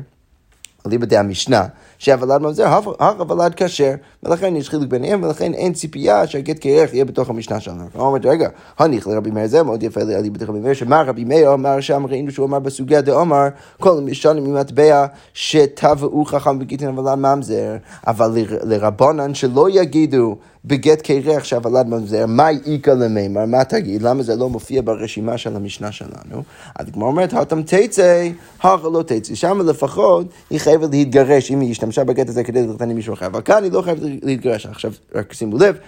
ליבא 0.87 1.07
דהמשנה, 1.07 1.67
שהוולד 1.99 2.41
ממזר, 2.41 2.81
הוולד 2.99 3.53
כשר, 3.57 3.95
ולכן 4.23 4.57
יש 4.57 4.69
חילוק 4.69 4.85
ביניהם, 4.85 5.23
ולכן 5.23 5.55
אין 5.55 5.73
ציפייה 5.73 6.27
שהגט 6.27 6.57
כרך 6.61 6.95
יהיה 6.95 7.05
בתוך 7.05 7.31
המשנה 7.31 7.61
שלנו. 7.61 7.85
הוא 7.93 8.03
אומר, 8.03 8.19
רגע, 8.25 8.49
הניח 8.79 9.07
לרבי 9.07 9.31
מאיר 9.31 9.47
זה 9.47 9.63
מאוד 9.63 9.83
יפה 9.83 10.01
לי 10.03 10.31
בתוך 10.31 10.49
רבי 10.49 10.61
מאיר, 10.61 10.75
שמה 10.75 11.03
רבי 11.03 11.25
מאיר 11.25 11.55
אמר 11.55 11.81
שם, 11.81 12.07
ראינו 12.07 12.31
שהוא 12.31 12.47
אמר 12.47 12.59
בסוגיה 12.59 13.01
דאמר, 13.01 13.49
כל 13.81 14.01
משנים 14.01 14.45
ממטבע 14.45 15.07
שטבעו 15.35 16.25
חכם 16.25 16.59
בגיטין 16.59 16.89
הוולד 16.89 17.15
ממזר, 17.15 17.77
אבל 18.07 18.31
לרבונן 18.63 19.35
שלא 19.35 19.71
יגידו 19.71 20.37
בגט 20.65 21.03
קרח 21.03 21.45
שהוולד 21.45 21.87
ממזר, 21.87 22.27
מה 22.27 22.49
איכא 22.67 22.91
למימר, 22.91 23.47
מה 23.47 23.65
תגיד, 23.65 24.03
למה 24.03 24.23
זה 24.23 24.37
לא 24.37 24.49
מופיע 24.49 24.83
ברשימה 24.85 25.39
של 25.39 25.57
המשנה 25.57 25.93
שלנו? 25.93 26.43
אז 26.75 26.87
כמו 26.93 27.07
אומרת, 27.07 27.33
הותם 27.33 27.63
תצא, 27.63 28.29
הכה 28.61 28.89
לא 28.93 29.03
תצא, 29.03 29.35
שם 29.35 29.61
לפחות 29.67 30.27
היא 30.51 30.61
חייבת 30.61 30.91
להתגרש 30.91 31.51
אם 31.51 31.61
היא 31.61 31.71
השתמשה 31.89 32.05
בגט 32.05 32.29
הזה 32.29 32.45
כדי 32.45 32.67
להתחתן 32.67 32.91
עם 32.91 32.97
מישהו 32.97 33.15
אחר, 33.15 33.27
אבל 33.27 33.41
כאן 33.43 33.65
היא 33.65 33.73
לא 33.73 33.83
חייבת 33.83 34.01
להתגרש. 34.23 34.67
עכשיו, 34.67 34.93
רק 35.15 35.33
שימו 35.33 35.59
לב, 35.59 35.79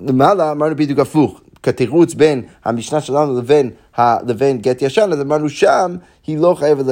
למעלה 0.00 0.52
אמרנו 0.52 0.76
בדיוק 0.76 0.98
הפוך, 0.98 1.40
כתירוץ 1.62 2.14
בין 2.14 2.42
המשנה 2.64 3.00
שלנו 3.00 3.38
לבין 3.38 3.70
לבין 3.98 4.58
גט 4.58 4.82
ישן, 4.82 5.10
אז 5.12 5.20
אמרנו 5.20 5.48
שם 5.48 5.96
היא 6.26 6.38
לא 6.38 6.54
חייבת 6.54 6.84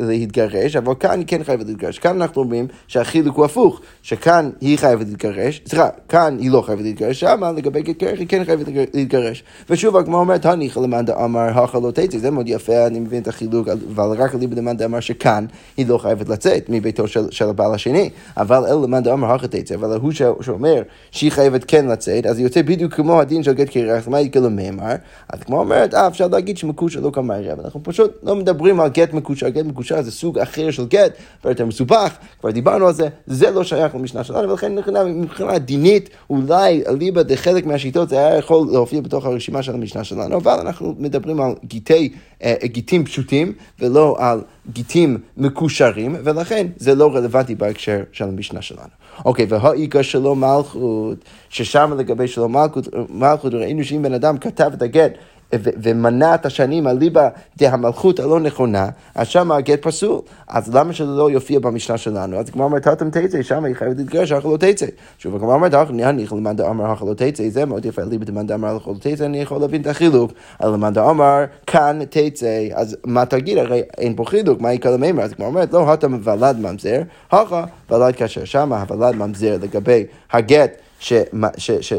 להתגרש, 0.00 0.76
אבל 0.76 0.94
כאן 1.00 1.18
היא 1.18 1.26
כן 1.26 1.44
חייבת 1.44 1.66
להתגרש. 1.66 1.98
כאן 1.98 2.22
אנחנו 2.22 2.42
אומרים 2.42 2.66
שהחילוק 2.88 3.36
הוא 3.36 3.44
הפוך, 3.44 3.80
שכאן 4.02 4.50
היא 4.60 4.78
חייבת 4.78 5.06
להתגרש, 5.08 5.62
סליחה, 5.66 5.88
כאן 6.08 6.36
היא 6.40 6.50
לא 6.50 6.60
חייבת 6.60 6.82
להתגרש, 6.82 7.20
שם 7.20 7.44
לגבי 7.56 7.82
גט 7.82 7.98
קרח 7.98 8.18
היא 8.18 8.28
כן 8.28 8.44
חייבת 8.44 8.66
להתגרש. 8.94 9.44
ושוב 9.70 9.96
הגמרא 9.96 10.20
אומרת, 10.20 10.46
הניחא 10.46 10.80
למאן 10.80 11.04
דאמר 11.04 11.40
הכה 11.40 11.78
לא 11.78 11.90
תצא, 11.90 12.18
זה 12.18 12.30
מאוד 12.30 12.48
יפה, 12.48 12.86
אני 12.86 13.00
מבין 13.00 13.22
את 13.22 13.28
החילוק, 13.28 13.68
אבל 13.68 14.22
רק 14.22 14.34
אליבא 14.34 14.54
דמאן 14.54 14.76
דאמר 14.76 15.00
שכאן 15.00 15.46
היא 15.76 15.86
לא 15.88 15.98
חייבת 15.98 16.28
לצאת 16.28 16.66
מביתו 16.68 17.08
של, 17.08 17.30
של 17.30 17.48
הבעל 17.48 17.74
השני, 17.74 18.10
אבל 18.36 18.64
אלא 18.66 18.82
למאן 18.82 19.02
דאמר 19.02 19.32
הכה 19.32 19.48
תצא, 19.48 19.74
אבל 19.74 19.96
הוא 19.96 20.12
שאומר 20.40 20.82
שהיא 21.10 21.32
חייבת 21.32 21.64
כן 21.64 21.86
לצאת, 21.86 22.26
אז 22.26 22.38
היא 22.38 22.46
יוצא 22.46 22.62
בדיוק 22.62 22.94
כמו 22.94 23.20
הדין 23.20 23.42
של 23.42 23.52
גט 23.52 23.70
קרח, 23.70 24.08
מה 24.08 24.20
יקרה 24.20 24.42
למימר? 24.42 24.94
אז 25.28 25.40
כמו 25.40 25.58
אומרת, 25.58 25.94
אה, 25.94 26.06
אפשר 26.16 26.26
להגיד 26.28 26.58
שמקושר 26.58 27.00
לא 27.00 27.10
כמה 27.10 27.38
אבל 27.38 27.64
אנחנו 27.64 27.80
פשוט 27.82 28.10
לא 28.22 28.36
מדברים 28.36 28.80
על 28.80 28.88
גט 28.88 29.12
מקושר, 29.12 29.48
גט 29.48 29.64
מקושר 29.64 30.02
זה 30.02 30.10
סוג 30.10 30.38
אחר 30.38 30.70
של 30.70 30.86
גט, 30.86 31.12
כבר 31.40 31.50
יותר 31.50 31.66
מסובך, 31.66 32.16
כבר 32.40 32.50
דיברנו 32.50 32.86
על 32.86 32.92
זה, 32.92 33.08
זה 33.26 33.50
לא 33.50 33.64
שייך 33.64 33.94
למשנה 33.94 34.24
שלנו, 34.24 34.48
ולכן 34.48 34.72
מבחינה 35.06 35.58
דינית, 35.58 36.10
אולי 36.30 36.82
אליבא 36.88 37.22
דחלק 37.22 37.66
מהשיטות 37.66 38.08
זה 38.08 38.18
היה 38.18 38.38
יכול 38.38 38.68
להופיע 38.72 39.00
בתוך 39.00 39.24
הרשימה 39.24 39.62
של 39.62 39.74
המשנה 39.74 40.04
שלנו, 40.04 40.36
אבל 40.36 40.58
אנחנו 40.60 40.94
מדברים 40.98 41.40
על 41.40 41.54
גיטי, 41.64 42.12
אה, 42.42 42.54
גיטים 42.64 43.04
פשוטים, 43.04 43.52
ולא 43.80 44.16
על 44.18 44.40
גיטים 44.72 45.18
מקושרים, 45.36 46.16
ולכן 46.24 46.66
זה 46.76 46.94
לא 46.94 47.14
רלוונטי 47.14 47.54
בהקשר 47.54 48.02
של 48.12 48.24
המשנה 48.24 48.62
שלנו. 48.62 48.88
אוקיי, 49.24 49.46
והאיכא 49.48 50.02
שלו 50.02 50.34
מלכות, 50.34 51.18
ששם 51.48 51.92
לגבי 51.98 52.28
שלו 52.28 52.48
מלכות, 52.48 52.88
מלכות 53.10 53.54
ראינו 53.54 53.84
שאם 53.84 54.02
בן 54.02 54.12
אדם 54.12 54.38
כתב 54.38 54.70
את 54.74 54.82
הגט 54.82 55.12
ומנע 55.54 56.34
את 56.34 56.46
השנים 56.46 56.88
אליבא 56.88 57.28
דהמלכות 57.58 58.20
הלא 58.20 58.40
נכונה, 58.40 58.88
אז 59.14 59.26
שם 59.26 59.52
הגט 59.52 59.82
פסול. 59.82 60.20
אז 60.48 60.74
למה 60.74 60.92
שזה 60.92 61.10
לא 61.10 61.30
יופיע 61.30 61.58
במשנה 61.58 61.98
שלנו? 61.98 62.36
אז 62.36 62.50
כמו 62.50 62.64
אומרת, 62.64 62.88
תתם 62.88 63.10
תצא, 63.10 63.42
שם 63.42 63.64
היא 63.64 63.74
חייבת 63.74 63.96
להתגרש, 63.96 64.32
אך 64.32 64.46
לא 64.46 64.56
תצא. 64.56 64.86
שוב, 65.18 65.34
הגמרא 65.34 65.54
אומרת, 65.54 65.74
אך 65.74 65.90
נניח 65.90 66.32
למאן 66.32 66.56
דאמר 66.56 66.92
אך 66.92 67.02
לא 67.02 67.14
תצא, 67.14 67.48
זה 67.48 67.64
מאוד 67.64 67.84
יפה, 67.84 68.02
אליבא 68.02 68.24
דמאן 68.24 68.46
דאמר 68.46 68.76
אך 68.76 68.88
לא 68.88 68.94
תצא, 69.00 69.24
אני 69.24 69.40
יכול 69.40 69.60
להבין 69.60 69.80
את 69.80 69.86
החילוק. 69.86 70.32
אבל 70.60 70.72
למאן 70.72 70.92
דאמר, 70.92 71.44
כאן 71.66 71.98
תצא, 72.10 72.68
אז 72.74 72.96
מה 73.04 73.26
תגיד? 73.26 73.58
הרי 73.58 73.82
אין 73.98 74.16
פה 74.16 74.24
חילוק, 74.24 74.60
מה 74.60 74.72
יקרה 74.72 74.92
למימר? 74.92 75.22
אז 75.22 75.32
כמו 75.32 75.46
אומרת, 75.46 75.72
לא, 75.72 75.94
אתה 75.94 76.06
ולד 76.24 76.58
ממזר, 76.58 77.02
הכה 77.32 77.64
ולד 77.90 78.16
כאשר 78.16 78.44
שם 78.44 78.72
הוולד 78.72 79.16
ממזר 79.16 79.56
לגבי 79.62 80.04
הגט. 80.32 80.85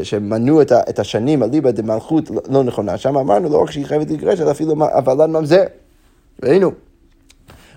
שמנו 0.02 0.62
את, 0.62 0.72
את 0.72 0.98
השנים 0.98 1.42
אליבא 1.42 1.70
דמלכות 1.70 2.24
לא 2.50 2.64
נכונה, 2.64 2.98
שם 2.98 3.16
אמרנו 3.16 3.48
לא 3.48 3.62
רק 3.62 3.70
שהיא 3.70 3.86
חייבת 3.86 4.10
להתגרש, 4.10 4.40
אלא 4.40 4.50
אפילו 4.50 4.74
הוולד 4.94 5.30
ממזר. 5.30 5.64
ראינו. 6.42 6.87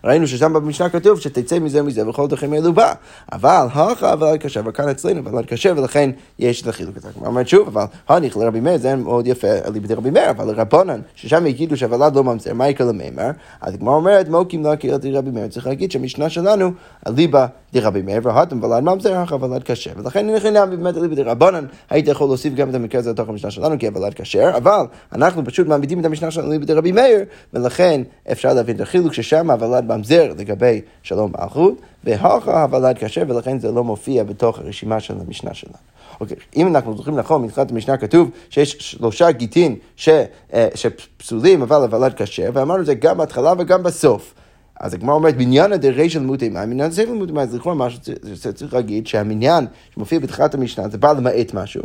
ראינו 0.04 0.28
ששם 0.28 0.54
במשנה 0.54 0.90
כתוב 0.90 1.20
שתצא 1.20 1.60
מזה 1.60 1.82
ומזה 1.82 2.10
וכל 2.10 2.28
דרכים 2.28 2.54
אלו 2.54 2.74
בא. 2.74 2.94
אבל 3.32 3.68
הכה 3.74 4.14
ולד 4.20 4.40
קשה, 4.40 4.62
וכאן 4.66 4.90
אצלנו 4.90 5.26
ולד 5.26 5.46
קשה, 5.46 5.72
ולכן 5.78 6.10
יש 6.40 6.62
את 6.62 6.68
החילוק 6.68 6.98
הזה. 6.98 7.08
כלומר, 7.14 7.28
אומרת 7.28 7.48
שוב, 7.48 7.68
אבל 7.68 7.86
הניח 8.10 8.38
לרבי 8.38 8.60
מאיר, 8.60 8.78
זה 8.78 8.96
מאוד 8.96 9.28
יפה 9.28 9.48
ליבי 9.74 9.94
רבי 9.94 10.10
מאיר, 10.10 10.30
אבל 10.30 10.48
לרבונן, 10.48 11.00
ששם 11.16 11.46
יגידו 11.46 11.78
שהוולד 11.78 12.16
לא 12.16 12.24
ממזר, 12.24 12.54
מה 12.54 12.70
יקרה 12.70 12.88
למימר? 12.88 13.32
אז 13.62 13.76
כמו 13.80 13.96
אומרת, 13.96 14.30
מוקים 14.30 14.64
לא 14.64 14.76
קהילת 14.76 15.06
רבי 15.06 15.32
מאיר, 15.32 15.48
צריך 15.48 15.68
להגיד 15.68 15.92
שהמשנה 15.92 16.30
שלנו, 16.30 16.72
אליבא 17.08 17.46
דרבי 17.74 18.02
מאיר, 18.02 18.20
והתם 18.24 18.64
ולד 18.64 18.84
ממזר, 18.84 19.18
הכה 19.18 19.36
ולד 19.36 19.64
קשה. 19.64 19.92
ולכן 19.98 20.30
נכנע 20.30 20.66
באמת 20.66 20.98
אליבא 20.98 21.16
דרבונן, 21.16 21.66
היית 21.90 22.08
יכול 22.08 22.28
להוסיף 22.28 22.54
גם 22.54 22.70
את 22.70 22.76
המקרה 22.76 23.00
הזה 23.00 23.12
לתוך 23.12 23.30
המשנה 23.30 23.52
שלנו, 23.52 23.80
כי 23.80 23.88
הוולד 23.88 24.14
כשר, 24.14 24.52
אבל 24.58 24.86
אנחנו 25.14 25.46
פשוט 25.46 25.68
מעמידים 25.68 26.00
את 26.00 26.06
המשנה 26.06 26.32
שלנו 26.32 26.48
אליבא 26.48 26.66
דרבי 26.66 26.92
מאיר, 26.92 27.20
ולכן 27.54 28.02
אפשר 28.32 28.54
להבין 28.54 28.76
את 28.76 28.82
החילוק 28.82 29.14
ששם 29.14 29.52
הוולד 29.52 29.91
ממזר 29.98 30.34
לגבי 30.38 30.82
שלום 31.04 31.32
מלכות, 31.40 31.74
והוכה 32.04 32.64
הוולד 32.64 32.98
כשר, 33.00 33.24
ולכן 33.28 33.60
זה 33.60 33.72
לא 33.72 33.84
מופיע 33.84 34.24
בתוך 34.24 34.60
הרשימה 34.60 35.00
של 35.00 35.14
המשנה 35.28 35.54
שלנו. 35.54 35.76
אוקיי, 36.20 36.38
אם 36.56 36.68
אנחנו 36.68 36.98
זוכרים 36.98 37.16
נכון, 37.16 37.44
מתחילת 37.44 37.72
המשנה 37.72 37.98
כתוב 37.98 38.30
שיש 38.50 38.72
שלושה 38.80 39.32
גיטין 39.32 39.76
ש, 39.96 40.10
אה, 40.54 40.68
שפסולים, 40.76 41.62
אבל 41.62 41.82
הוולד 41.82 42.14
כשר, 42.14 42.50
ואמרנו 42.54 42.86
זה 42.86 42.94
גם 42.94 43.18
בהתחלה 43.18 43.54
וגם 43.60 43.84
בסוף. 43.84 44.34
אז 44.80 44.94
הגמרא 44.94 45.16
אומרת, 45.16 45.38
בניין 45.38 45.74
הדרי 45.74 46.10
של 46.10 46.20
לימודי 46.20 46.50
מים, 46.50 46.70
מניין 46.70 46.92
ספר 46.92 47.12
לימודי 47.12 47.34
מים, 47.34 47.48
אז 47.48 47.56
לכאורה 47.56 47.76
מה 47.76 47.88
שצריך 48.36 48.74
להגיד, 48.74 49.08
שהמניין 49.08 49.68
שמופיע 49.94 50.20
בתחילת 50.20 50.54
המשנה, 50.54 50.90
זה 50.90 50.98
בא 50.98 51.12
למעט 51.12 51.54
משהו. 51.54 51.82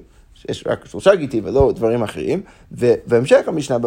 יש 0.49 0.65
רק 0.67 0.85
שלושה 0.87 1.15
גיטים 1.15 1.45
ולא 1.47 1.73
דברים 1.77 2.03
אחרים, 2.03 2.41
ובהמשך 2.73 3.41
המשנה, 3.47 3.79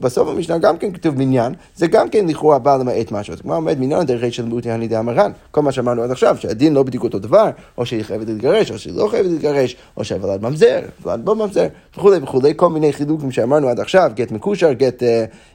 בסוף 0.00 0.28
המשנה 0.28 0.58
גם 0.58 0.78
כן 0.78 0.92
כתוב 0.92 1.18
מניין, 1.18 1.52
זה 1.76 1.86
גם 1.86 2.08
כן 2.08 2.26
לכאורה 2.26 2.58
בא 2.58 2.76
למעט 2.76 3.12
משהו. 3.12 3.34
אז 3.34 3.40
כמו 3.40 3.54
אומרת, 3.54 3.76
מניין 3.80 4.02
דרך 4.02 4.34
של 4.34 4.44
מותי 4.44 4.70
הנידי 4.70 4.96
המרן. 4.96 5.32
כל 5.50 5.60
מה 5.60 5.72
שאמרנו 5.72 6.02
עד 6.02 6.10
עכשיו, 6.10 6.36
שהדין 6.40 6.74
לא 6.74 6.82
בדיוק 6.82 7.04
אותו 7.04 7.18
דבר, 7.18 7.50
או 7.78 7.86
שהיא 7.86 8.02
חייבת 8.02 8.26
להתגרש, 8.28 8.70
או 8.70 8.78
שהיא 8.78 8.94
לא 8.96 9.08
חייבת 9.08 9.30
להתגרש, 9.30 9.76
או 9.96 10.04
שהוולד 10.04 10.42
ממזר, 10.42 10.80
ולד 11.02 11.26
לא 11.26 11.36
ממזר, 11.36 11.66
וכולי 11.96 12.18
וכולי, 12.22 12.52
כל 12.56 12.68
מיני 12.68 12.92
חילוקים 12.92 13.32
שאמרנו 13.32 13.68
עד 13.68 13.80
עכשיו, 13.80 14.10
גט 14.14 14.32
מקושר, 14.32 14.72
גט... 14.72 15.02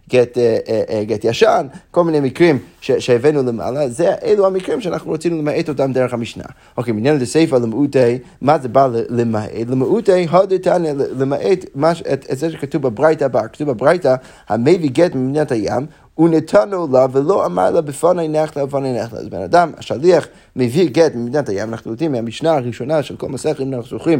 גט, 0.09 0.37
אה, 0.37 0.57
אה, 0.69 0.81
אה, 0.89 1.03
גט 1.03 1.25
ישן, 1.25 1.67
כל 1.91 2.03
מיני 2.03 2.19
מקרים 2.19 2.59
שהבאנו 2.81 3.43
למעלה, 3.43 3.89
זה 3.89 4.13
אלו 4.23 4.47
המקרים 4.47 4.81
שאנחנו 4.81 5.11
רצינו 5.11 5.37
למעט 5.37 5.69
אותם 5.69 5.93
דרך 5.93 6.13
המשנה. 6.13 6.43
אוקיי, 6.77 6.93
בעניין 6.93 7.17
לסיפא 7.19 7.55
למעוטי, 7.55 8.17
מה 8.41 8.59
זה 8.59 8.67
בא 8.67 8.87
למעט? 9.09 9.49
למעוטי, 9.67 10.27
הודתנא 10.27 10.91
למעט 11.17 11.65
את, 12.13 12.25
את 12.31 12.37
זה 12.37 12.51
שכתוב 12.51 12.81
בברייתא 12.81 13.23
הבא, 13.23 13.41
כתוב 13.53 13.71
בברייתא, 13.71 14.15
המביא 14.49 14.89
גט 14.89 15.15
ממדינת 15.15 15.51
הים, 15.51 15.85
ונתנו 16.17 16.87
לה 16.91 17.05
ולא 17.11 17.45
אמר 17.45 17.71
לה 17.71 17.81
בפני 17.81 18.27
נחלה 18.27 18.63
ובפני 18.63 18.93
נחלה. 18.99 19.19
אז 19.19 19.29
בן 19.29 19.41
אדם, 19.41 19.71
השליח, 19.77 20.27
מביא 20.55 20.89
גט 20.89 21.15
ממדינת 21.15 21.49
הים, 21.49 21.69
אנחנו 21.69 21.91
יודעים 21.91 22.11
מהמשנה 22.11 22.53
הראשונה 22.53 23.03
של 23.03 23.15
כל 23.15 23.29
מסכת, 23.29 23.61
אם 23.61 23.73
אנחנו 23.73 23.89
זוכרים, 23.89 24.19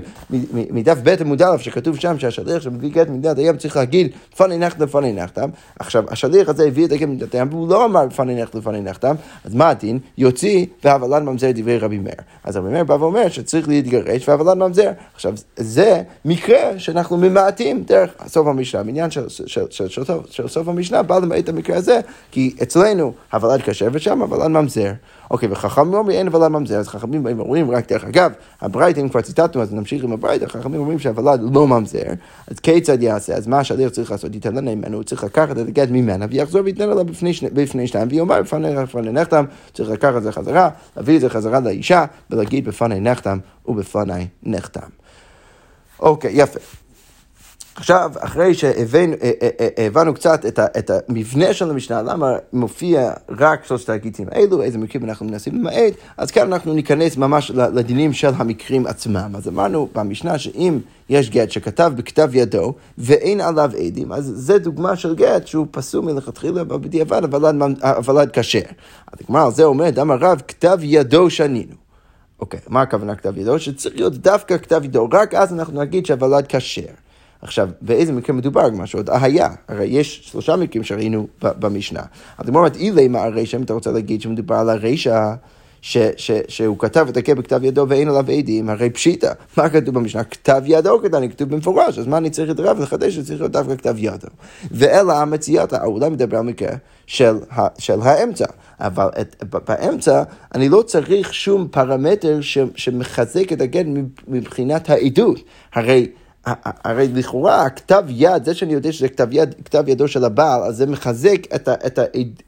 מדף 0.52 0.98
ב' 1.04 1.16
עמוד 1.22 1.42
א', 1.42 1.58
שכתוב 1.58 2.00
שם 2.00 2.20
שהשליח 2.20 2.62
שמביא 2.62 2.90
גט 2.90 3.10
ממדינת 3.10 3.38
הים 3.38 3.58
צריך 3.58 3.78
להגיד 3.78 4.12
בפני 4.34 4.58
נחלה 4.58 4.86
ובפני 4.86 5.14
נחלה. 5.14 5.46
עכשיו, 5.80 6.04
השליח 6.08 6.50
הזה 6.50 6.64
הביא 6.68 6.86
את 6.86 6.92
הגט 6.92 7.08
ממדינת 7.08 7.36
הים, 7.36 7.48
והוא 7.52 7.70
לא 7.70 7.86
אמר 7.86 8.06
בפני 8.06 8.42
נחלה 8.42 8.62
ובפני 8.62 8.82
נחלה, 8.82 9.12
אז 9.44 9.56
מה 9.56 9.70
הדין? 9.70 10.00
יוציא 10.18 10.66
והוולד 10.84 11.24
ממזר 11.24 11.52
דברי 11.56 11.78
רבי 11.78 11.98
מאיר. 11.98 12.16
אז 12.44 12.58
רבי 12.58 12.70
מאיר 12.70 12.84
בא 12.84 12.94
ואומר 12.94 13.30
שצריך 13.30 13.68
להתגרש 13.68 14.30
והוולד 14.30 14.58
ממזר. 14.58 14.92
עכשיו, 15.16 15.34
זה 15.58 16.02
מקרה 16.26 16.80
שאנחנו 16.80 17.18
ממעטים 17.18 17.84
דרך 17.84 18.12
סוף 18.28 18.48
המשנה, 18.48 18.82
העניין 18.82 19.12
של, 19.12 19.30
של, 19.30 19.46
של, 19.48 19.66
של, 19.70 20.04
של, 20.04 20.14
של 20.30 20.48
סוף 20.48 20.68
המשנה 20.68 21.04
בא 21.04 21.20
למעט 21.20 21.50
המקרה 21.50 21.78
הזה, 21.78 22.00
כי 22.32 22.56
אצלנו 22.64 23.14
הוולד 23.34 23.62
כשר 23.62 23.88
ושם 23.92 24.22
הוולד 24.22 24.48
ממזר. 24.48 24.92
אוקיי, 25.34 25.50
וחכמים 25.52 25.94
אומרים 25.94 26.18
אין 26.18 26.36
ולד 26.36 26.48
ממזר, 26.48 26.78
אז 26.78 26.88
חכמים 26.88 27.24
באים 27.24 27.40
ואומרים, 27.40 27.72
רק 27.72 27.92
דרך 27.92 28.04
אגב, 28.04 28.32
הברייתא, 28.62 29.00
אם 29.00 29.10
כבר 29.10 29.22
ציטטנו, 29.22 29.62
אז 29.62 29.74
נמשיך 29.74 30.04
עם 30.04 30.12
הברייתא, 30.12 30.46
חכמים 30.46 30.80
אומרים 30.80 31.00
שהוולד 31.00 31.42
לא 31.54 31.68
ממזר, 31.68 32.04
אז 32.48 32.60
כיצד 32.60 33.04
יעשה? 33.04 33.36
אז 33.36 33.48
מה 33.48 33.60
השליח 33.60 33.90
צריך 33.90 34.12
לעשות? 34.12 34.34
ייתן 34.34 34.56
לה 34.56 34.62
ממנו, 34.62 34.98
הוא 34.98 35.04
צריך 35.04 35.24
לקחת 35.24 35.58
את 35.58 35.68
הגט 35.68 35.90
ממנה, 35.90 36.26
ויחזור 36.30 36.62
ויתן 36.66 36.90
לה 36.90 37.04
בפני, 37.04 37.34
שני, 37.34 37.50
בפני 37.50 37.88
שניים, 37.88 38.08
ויאמר 38.12 38.42
בפני 38.42 39.12
נחתם, 39.12 39.46
צריך 39.74 39.90
לקחת 39.90 40.18
את 40.18 40.24
זה 40.24 40.32
חזרה, 40.32 40.70
להביא 40.98 41.16
את 41.16 41.22
זה 41.22 41.30
חזרה 41.30 41.60
לאישה, 41.60 42.06
ולהגיד 42.30 42.66
בפני 42.66 43.00
נחתם 43.00 43.38
ובפני 43.66 44.28
נחתם. 44.44 44.90
אוקיי, 46.00 46.32
יפה. 46.34 46.60
עכשיו, 47.76 48.12
אחרי 48.20 48.54
שהבנו 48.54 49.14
אה, 49.22 49.32
אה, 49.42 50.06
אה, 50.08 50.14
קצת 50.14 50.46
את, 50.46 50.60
את 50.60 50.92
המבנה 51.10 51.54
של 51.54 51.70
המשנה, 51.70 52.02
למה 52.02 52.36
מופיע 52.54 53.14
רק 53.30 53.66
שלושת 53.66 53.90
הגיטים 53.90 54.28
האלו, 54.32 54.62
איזה 54.62 54.78
מקרים 54.78 55.10
אנחנו 55.10 55.26
מנסים 55.26 55.56
למעט, 55.56 55.94
אז 56.18 56.32
כאן 56.32 56.54
אנחנו 56.54 56.74
ניכנס 56.74 57.18
ממש 57.18 57.52
לדינים 57.52 58.14
של 58.14 58.32
המקרים 58.38 58.88
עצמם. 58.88 59.32
אז 59.38 59.48
אמרנו 59.48 59.90
במשנה 59.96 60.38
שאם 60.38 60.80
יש 61.10 61.30
גט 61.30 61.52
שכתב 61.52 61.94
בכתב 61.96 62.30
ידו 62.34 62.74
ואין 62.98 63.42
עליו 63.42 63.72
עדים, 63.86 64.12
אז 64.12 64.34
זה 64.36 64.60
דוגמה 64.60 64.96
של 64.96 65.16
גט 65.16 65.48
שהוא 65.48 65.68
פסול 65.72 66.06
מלכתחילה 66.06 66.64
בדיעבד, 66.64 67.22
הוולד 67.82 68.30
כשר. 68.34 68.60
אז 69.12 69.20
על 69.36 69.52
זה 69.52 69.64
אומרת, 69.64 70.00
אמר 70.00 70.16
רב, 70.16 70.42
כתב 70.48 70.78
ידו 70.82 71.30
שנינו. 71.30 71.76
אוקיי, 72.40 72.60
מה 72.68 72.82
הכוונה 72.82 73.16
כתב 73.16 73.38
ידו? 73.38 73.60
שצריך 73.60 73.96
להיות 73.96 74.18
דווקא 74.18 74.58
כתב 74.58 74.82
ידו, 74.84 75.08
רק 75.12 75.34
אז 75.34 75.54
אנחנו 75.54 75.82
נגיד 75.82 76.06
שהוולד 76.06 76.46
כשר. 76.50 77.03
עכשיו, 77.44 77.70
באיזה 77.82 78.14
מקרה 78.14 78.36
מדובר? 78.36 78.70
משהו 78.70 79.00
עוד 79.00 79.10
היה. 79.14 79.50
הרי 79.68 79.86
יש 79.86 80.22
שלושה 80.32 80.56
מקרים 80.56 80.84
שראינו 80.84 81.28
במשנה. 81.42 82.02
אז 82.38 82.50
אמרו, 82.50 82.66
אילי 82.76 83.08
מה 83.08 83.24
הרשע, 83.24 83.58
אם 83.58 83.64
אתה 83.64 83.74
רוצה 83.74 83.92
להגיד 83.92 84.22
שמדובר 84.22 84.56
על 84.56 84.70
הרשע, 84.70 85.34
ש, 85.82 85.98
ש, 86.18 86.32
שהוא 86.48 86.80
כתב 86.80 87.06
את 87.10 87.18
הקטע 87.18 87.34
בכתב 87.34 87.64
ידו 87.64 87.86
ואין 87.90 88.10
עליו 88.10 88.32
עדים, 88.32 88.70
הרי 88.70 88.90
פשיטא. 88.90 89.32
מה 89.58 89.70
כתוב 89.70 89.96
במשנה? 89.96 90.24
כתב 90.24 90.62
ידו 90.66 91.02
כתב, 91.04 91.28
כתוב 91.30 91.50
במפורש, 91.50 92.00
אז 92.00 92.08
מה 92.08 92.18
אני 92.18 92.30
צריך 92.30 92.52
את 92.52 92.60
הרב 92.60 92.80
לחדש? 92.80 93.16
שצריך 93.16 93.40
להיות 93.40 93.52
דווקא 93.52 93.76
כתב 93.76 93.96
ידו. 93.98 94.28
ואלא 94.72 95.14
המציאתה, 95.14 95.84
אולי 95.84 96.10
מדבר 96.10 96.38
על 96.38 96.44
מקרה 96.44 96.72
של, 97.08 97.36
של 97.78 98.02
האמצע. 98.02 98.46
אבל 98.80 99.08
את, 99.22 99.44
באמצע 99.68 100.24
אני 100.56 100.70
לא 100.70 100.82
צריך 100.82 101.34
שום 101.34 101.68
פרמטר 101.72 102.42
ש, 102.42 102.58
שמחזק 102.76 103.54
את 103.54 103.62
הגט 103.62 103.86
מבחינת 104.28 104.90
העדות. 104.90 105.40
הרי 105.74 106.08
הרי 106.46 107.08
לכאורה 107.14 107.62
הכתב 107.62 108.04
יד, 108.08 108.46
זה 108.46 108.54
שאני 108.54 108.74
יודע 108.74 108.92
שזה 108.92 109.08
כתב, 109.08 109.28
יד, 109.32 109.56
כתב 109.66 109.84
ידו 109.88 110.08
של 110.08 110.26
הבעל, 110.26 110.62
אז 110.62 110.78
זה 110.78 110.86
מחזק 110.86 111.56
את, 111.56 111.70
את, 111.70 112.00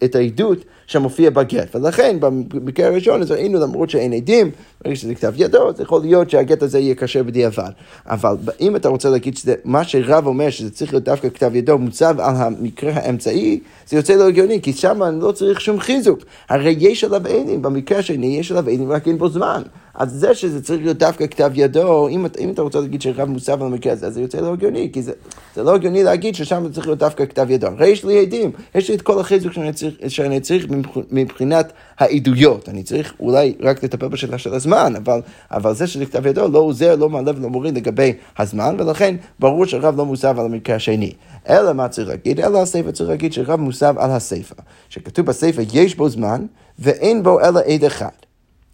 את 0.03 0.15
העדות 0.15 0.57
שמופיע 0.87 1.29
בגט. 1.29 1.75
ולכן 1.75 2.17
במקרה 2.19 2.87
הראשון 2.87 3.21
אז 3.21 3.31
ראינו 3.31 3.59
למרות 3.59 3.89
שאין 3.89 4.13
עדים, 4.13 4.51
ברגע 4.83 4.95
שזה 4.95 5.15
כתב 5.15 5.33
ידו, 5.35 5.69
אז 5.69 5.79
יכול 5.79 6.01
להיות 6.01 6.29
שהגט 6.29 6.63
הזה 6.63 6.79
יהיה 6.79 6.95
קשה 6.95 7.23
בדיעבד. 7.23 7.71
אבל 8.05 8.35
אם 8.59 8.75
אתה 8.75 8.89
רוצה 8.89 9.09
להגיד 9.09 9.37
שזה, 9.37 9.55
מה 9.65 9.83
שרב 9.83 10.27
אומר 10.27 10.49
שזה 10.49 10.71
צריך 10.71 10.93
להיות 10.93 11.03
דווקא 11.03 11.29
כתב 11.29 11.55
ידו 11.55 11.77
מוצב 11.77 12.15
על 12.19 12.35
המקרה 12.35 12.93
האמצעי, 12.93 13.59
זה 13.87 13.97
יוצא 13.97 14.13
לא 14.13 14.27
הגיוני, 14.27 14.61
כי 14.61 14.73
שם 14.73 15.03
אני 15.03 15.19
לא 15.21 15.31
צריך 15.31 15.61
שום 15.61 15.79
חיזוק. 15.79 16.19
הרי 16.49 16.75
יש 16.79 17.03
עליו 17.03 17.27
עדים, 17.27 17.61
במקרה 17.61 17.99
השני 17.99 18.39
יש 18.39 18.51
עליו 18.51 18.69
עדים 18.69 18.91
רק 18.91 19.07
אין 19.07 19.17
בו 19.17 19.29
זמן. 19.29 19.61
אז 19.95 20.11
זה 20.11 20.35
שזה 20.35 20.63
צריך 20.63 20.81
להיות 20.81 20.97
דווקא 20.97 21.27
כתב 21.27 21.51
ידו, 21.55 22.07
אם, 22.07 22.25
אם 22.39 22.49
אתה 22.49 22.61
רוצה 22.61 22.79
להגיד 22.79 23.01
שרב 23.01 23.29
מוסף 23.29 23.53
על 23.53 23.61
המקרה 23.61 23.93
הזה, 23.93 24.07
אז 24.07 24.13
זה 24.13 24.21
יוצא 24.21 24.37
לא 24.37 24.53
הגיוני, 24.53 24.89
כי 24.93 25.01
זה, 25.01 25.11
זה 25.55 25.63
לא 25.63 25.75
הגיוני 25.75 26.03
להגיד 26.03 26.35
ששם 26.35 26.63
זה 26.67 26.73
צריך 26.73 26.87
להיות 26.87 26.99
דווקא 26.99 27.25
כתב 27.25 27.47
ידו. 27.49 27.67
הרי 27.67 27.87
יש 27.87 28.05
לי 28.05 28.19
עדים, 28.19 28.51
יש 28.75 28.89
לי 28.89 28.95
את 28.95 29.01
כל 29.01 29.19
החיזוק 29.19 29.53
שאני 29.53 29.73
צריך, 29.73 29.95
שאני 30.07 30.39
צריך 30.39 30.65
מבחינת 31.11 31.73
העדויות. 31.99 32.69
אני 32.69 32.83
צריך 32.83 33.13
אולי 33.19 33.55
רק 33.61 33.83
לטפל 33.83 34.07
בשאלה 34.07 34.37
של 34.37 34.53
הזמן, 34.53 34.93
אבל, 34.97 35.21
אבל 35.51 35.73
זה 35.73 35.87
שזה 35.87 36.05
כתב 36.05 36.25
ידו 36.25 36.47
לא 36.47 36.59
עוזר, 36.59 36.95
לא 36.95 37.09
מעלה 37.09 37.31
ולא 37.37 37.49
מוריד 37.49 37.77
לגבי 37.77 38.13
הזמן, 38.37 38.75
ולכן 38.79 39.15
ברור 39.39 39.65
שרב 39.65 39.97
לא 39.97 40.05
מוסף 40.05 40.33
על 40.37 40.45
המקרה 40.45 40.75
השני. 40.75 41.11
אלא 41.49 41.73
מה 41.73 41.87
צריך 41.87 42.07
להגיד? 42.07 42.39
אלא 42.39 42.61
הסיפא 42.61 42.91
צריך 42.91 43.09
להגיד 43.09 43.33
שרב 43.33 43.59
מוסף 43.59 43.93
על 43.97 44.11
הסיפא. 44.11 44.55
שכתוב 44.89 45.25
בסיפא 45.25 45.63
יש 45.73 45.95
בו 45.95 46.09
זמן 46.09 46.45
ואין 46.79 47.23
בו 47.23 47.39
אלא 47.39 47.59
עד 47.59 47.83
אחד. 47.83 48.24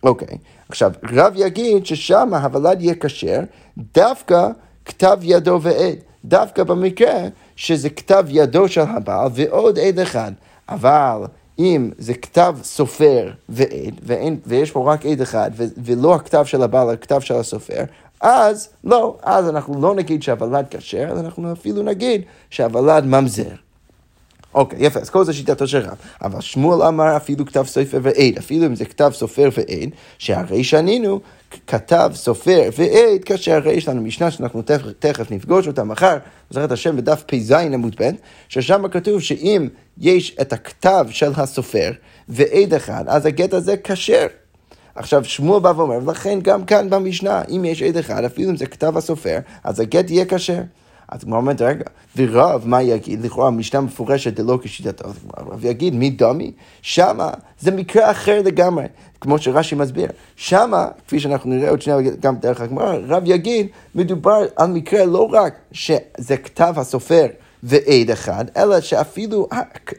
אוקיי, 0.03 0.37
עכשיו 0.69 0.91
רב 1.13 1.33
יגיד 1.35 1.85
ששם 1.85 2.33
הוולד 2.33 2.81
יהיה 2.81 2.95
כשר 2.95 3.39
דווקא 3.95 4.47
כתב 4.85 5.19
ידו 5.21 5.59
ועד, 5.61 5.95
דווקא 6.25 6.63
במקרה 6.63 7.27
שזה 7.55 7.89
כתב 7.89 8.25
ידו 8.29 8.67
של 8.67 8.81
הבעל 8.81 9.27
ועוד 9.33 9.79
עד 9.79 9.99
אחד. 9.99 10.31
אבל 10.69 11.21
אם 11.59 11.91
זה 11.97 12.13
כתב 12.13 12.55
סופר 12.63 13.31
ועד, 13.49 14.01
ואין, 14.03 14.39
ויש 14.45 14.71
פה 14.71 14.93
רק 14.93 15.05
עד 15.05 15.21
אחד, 15.21 15.51
ו, 15.53 15.63
ולא 15.77 16.15
הכתב 16.15 16.43
של 16.45 16.63
הבעל, 16.63 16.89
הכתב 16.89 17.19
של 17.19 17.35
הסופר, 17.35 17.83
אז 18.21 18.69
לא, 18.83 19.17
אז 19.23 19.49
אנחנו 19.49 19.81
לא 19.81 19.95
נגיד 19.95 20.23
שהוולד 20.23 20.65
כשר, 20.69 21.07
אז 21.11 21.19
אנחנו 21.19 21.51
אפילו 21.51 21.83
נגיד 21.83 22.21
שהוולד 22.49 23.05
ממזר. 23.05 23.51
אוקיי, 24.53 24.85
יפה, 24.85 24.99
אז 24.99 25.09
כל 25.09 25.23
זה 25.23 25.33
שיטתו 25.33 25.67
של 25.67 25.77
רב. 25.77 25.97
אבל 26.21 26.41
שמואל 26.41 26.81
אמר 26.81 27.17
אפילו 27.17 27.45
כתב 27.45 27.63
סופר 27.67 27.99
ועד, 28.01 28.37
אפילו 28.37 28.65
אם 28.65 28.75
זה 28.75 28.85
כתב 28.85 29.11
סופר 29.13 29.49
ועד, 29.57 29.89
שהרי 30.17 30.63
שנינו 30.63 31.19
כתב 31.67 32.11
סופר 32.13 32.69
ועד, 32.77 33.23
כאשר 33.25 33.53
הרי 33.55 33.73
יש 33.73 33.87
לנו 33.87 34.01
משנה 34.01 34.31
שאנחנו 34.31 34.61
תכף, 34.61 34.87
תכף 34.99 35.31
נפגוש 35.31 35.67
אותה 35.67 35.83
מחר, 35.83 36.17
בעזרת 36.51 36.71
השם 36.71 36.97
בדף 36.97 37.23
פ"ז 37.27 37.51
עמוד 37.51 37.95
ב', 38.01 38.09
ששם 38.49 38.87
כתוב 38.91 39.21
שאם 39.21 39.67
יש 39.97 40.35
את 40.41 40.53
הכתב 40.53 41.05
של 41.09 41.31
הסופר 41.35 41.91
ועד 42.29 42.73
אחד, 42.73 43.03
אז 43.07 43.25
הגט 43.25 43.53
הזה 43.53 43.75
כשר. 43.83 44.27
עכשיו 44.95 45.25
שמואל 45.25 45.59
בא 45.59 45.73
ואומר, 45.75 45.99
ולכן 46.05 46.39
גם 46.41 46.65
כאן 46.65 46.89
במשנה, 46.89 47.41
אם 47.49 47.65
יש 47.65 47.81
עד 47.81 47.97
אחד, 47.97 48.23
אפילו 48.23 48.49
אם 48.49 48.57
זה 48.57 48.65
כתב 48.65 48.97
הסופר, 48.97 49.37
אז 49.63 49.79
הגט 49.79 50.09
יהיה 50.09 50.25
כשר. 50.25 50.61
אז 51.11 51.23
הגמרא 51.23 51.39
אומרת, 51.39 51.61
רגע, 51.61 51.85
ורב, 52.17 52.61
מה 52.65 52.81
יגיד? 52.81 53.25
לכאורה 53.25 53.47
המשנה 53.47 53.81
מפורשת 53.81 54.33
דלא 54.33 54.59
כשיטתו. 54.61 55.09
רב 55.37 55.65
יגיד, 55.65 55.95
מי 55.95 56.09
דומי? 56.09 56.51
שמה 56.81 57.29
זה 57.59 57.71
מקרה 57.71 58.11
אחר 58.11 58.41
לגמרי, 58.45 58.85
כמו 59.21 59.37
שרש"י 59.37 59.75
מסביר. 59.75 60.07
שמה, 60.35 60.87
כפי 61.07 61.19
שאנחנו 61.19 61.49
נראה 61.49 61.69
עוד 61.69 61.81
שנייה 61.81 61.99
גם 62.19 62.35
דרך 62.35 62.61
הגמרא, 62.61 62.97
רב 63.07 63.23
יגיד, 63.25 63.67
מדובר 63.95 64.39
על 64.55 64.67
מקרה 64.67 65.05
לא 65.05 65.29
רק 65.31 65.53
שזה 65.71 66.37
כתב 66.37 66.73
הסופר 66.77 67.25
ועד 67.63 68.11
אחד, 68.11 68.45
אלא 68.57 68.81
שאפילו 68.81 69.47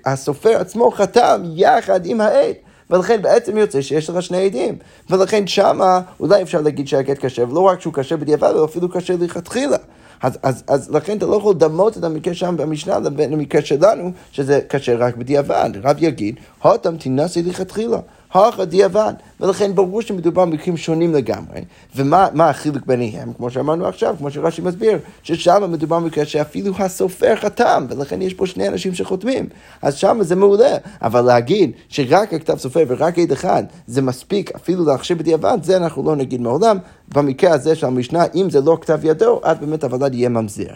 הסופר 0.07 0.61
עצמו 0.61 0.91
חתם 0.91 1.43
יחד 1.55 2.07
עם 2.07 2.21
העד. 2.21 2.55
ולכן 2.91 3.23
בעצם 3.23 3.59
יוצא 3.59 3.81
שיש 3.81 4.11
לך 4.11 4.23
שני 4.23 4.47
עדים. 4.47 4.79
ולכן 5.11 5.47
שמה 5.47 6.01
אולי 6.21 6.43
אפשר 6.43 6.61
להגיד 6.61 6.89
שהגט 6.89 7.19
קשה, 7.19 7.43
ולא 7.43 7.61
רק 7.61 7.81
שהוא 7.81 7.93
קשה 7.93 8.17
בדיעבד, 8.17 8.49
אלא 8.49 8.65
אפילו 8.65 8.89
קשה 8.89 9.15
לכתחילה. 9.21 9.77
אז, 10.23 10.39
אז, 10.43 10.65
אז 10.67 10.91
לכן 10.91 11.19
אתה 11.19 11.27
לא 11.27 11.37
יכול 11.37 11.55
לדמות 11.55 11.97
את 11.99 12.05
המקרה 12.05 12.35
שם 12.35 12.57
במשנה 12.57 12.99
לבין 12.99 13.33
המקרה 13.33 13.63
שלנו, 13.63 14.13
שזה 14.33 14.61
קשה 14.69 14.97
רק 14.97 15.17
בדיעבד. 15.17 15.71
רב 15.83 15.97
יגיד, 15.99 16.37
הותם 16.63 16.97
תנסי 16.97 17.43
לכתחילה. 17.43 17.99
הכה 18.35 18.65
דיעבד, 18.65 19.15
ולכן 19.41 19.75
ברור 19.75 20.03
שמדובר 20.03 20.45
במקרים 20.45 20.77
שונים 20.77 21.15
לגמרי. 21.15 21.61
ומה 21.97 22.51
החילוק 22.51 22.87
ביניהם? 22.87 23.33
כמו 23.33 23.51
שאמרנו 23.51 23.87
עכשיו, 23.87 24.15
כמו 24.19 24.31
שרש"י 24.31 24.63
מסביר, 24.63 24.99
ששם 25.23 25.63
מדובר 25.73 26.01
במקרה 26.01 26.25
שאפילו 26.25 26.75
הסופר 26.79 27.37
חתם, 27.37 27.87
ולכן 27.89 28.23
יש 28.23 28.35
פה 28.35 28.47
שני 28.47 28.69
אנשים 28.69 28.95
שחותמים. 28.95 29.49
אז 29.83 29.95
שם 29.95 30.19
זה 30.21 30.37
מעולה, 30.37 30.77
אבל 31.03 31.21
להגיד 31.21 31.71
שרק 31.89 32.35
הכתב 32.35 32.59
סופר 32.59 32.85
ורק 32.89 33.19
עד 33.19 33.33
אחד 33.33 33.65
זה 33.87 34.03
מספיק 34.03 34.51
אפילו 34.57 34.85
להכשיר 34.85 35.17
בדיעבד, 35.17 35.59
זה 35.63 35.77
אנחנו 35.77 36.03
לא 36.03 36.17
נגיד 36.17 36.41
מעולם. 36.41 36.79
במקרה 37.15 37.53
הזה 37.55 37.75
של 37.75 37.87
המשנה, 37.87 38.25
אם 38.35 38.51
זה 38.51 38.61
לא 38.61 38.79
כתב 38.81 39.01
ידו, 39.03 39.41
אז 39.43 39.57
באמת 39.59 39.85
הוולד 39.85 40.15
יהיה 40.15 40.29
ממזר. 40.29 40.75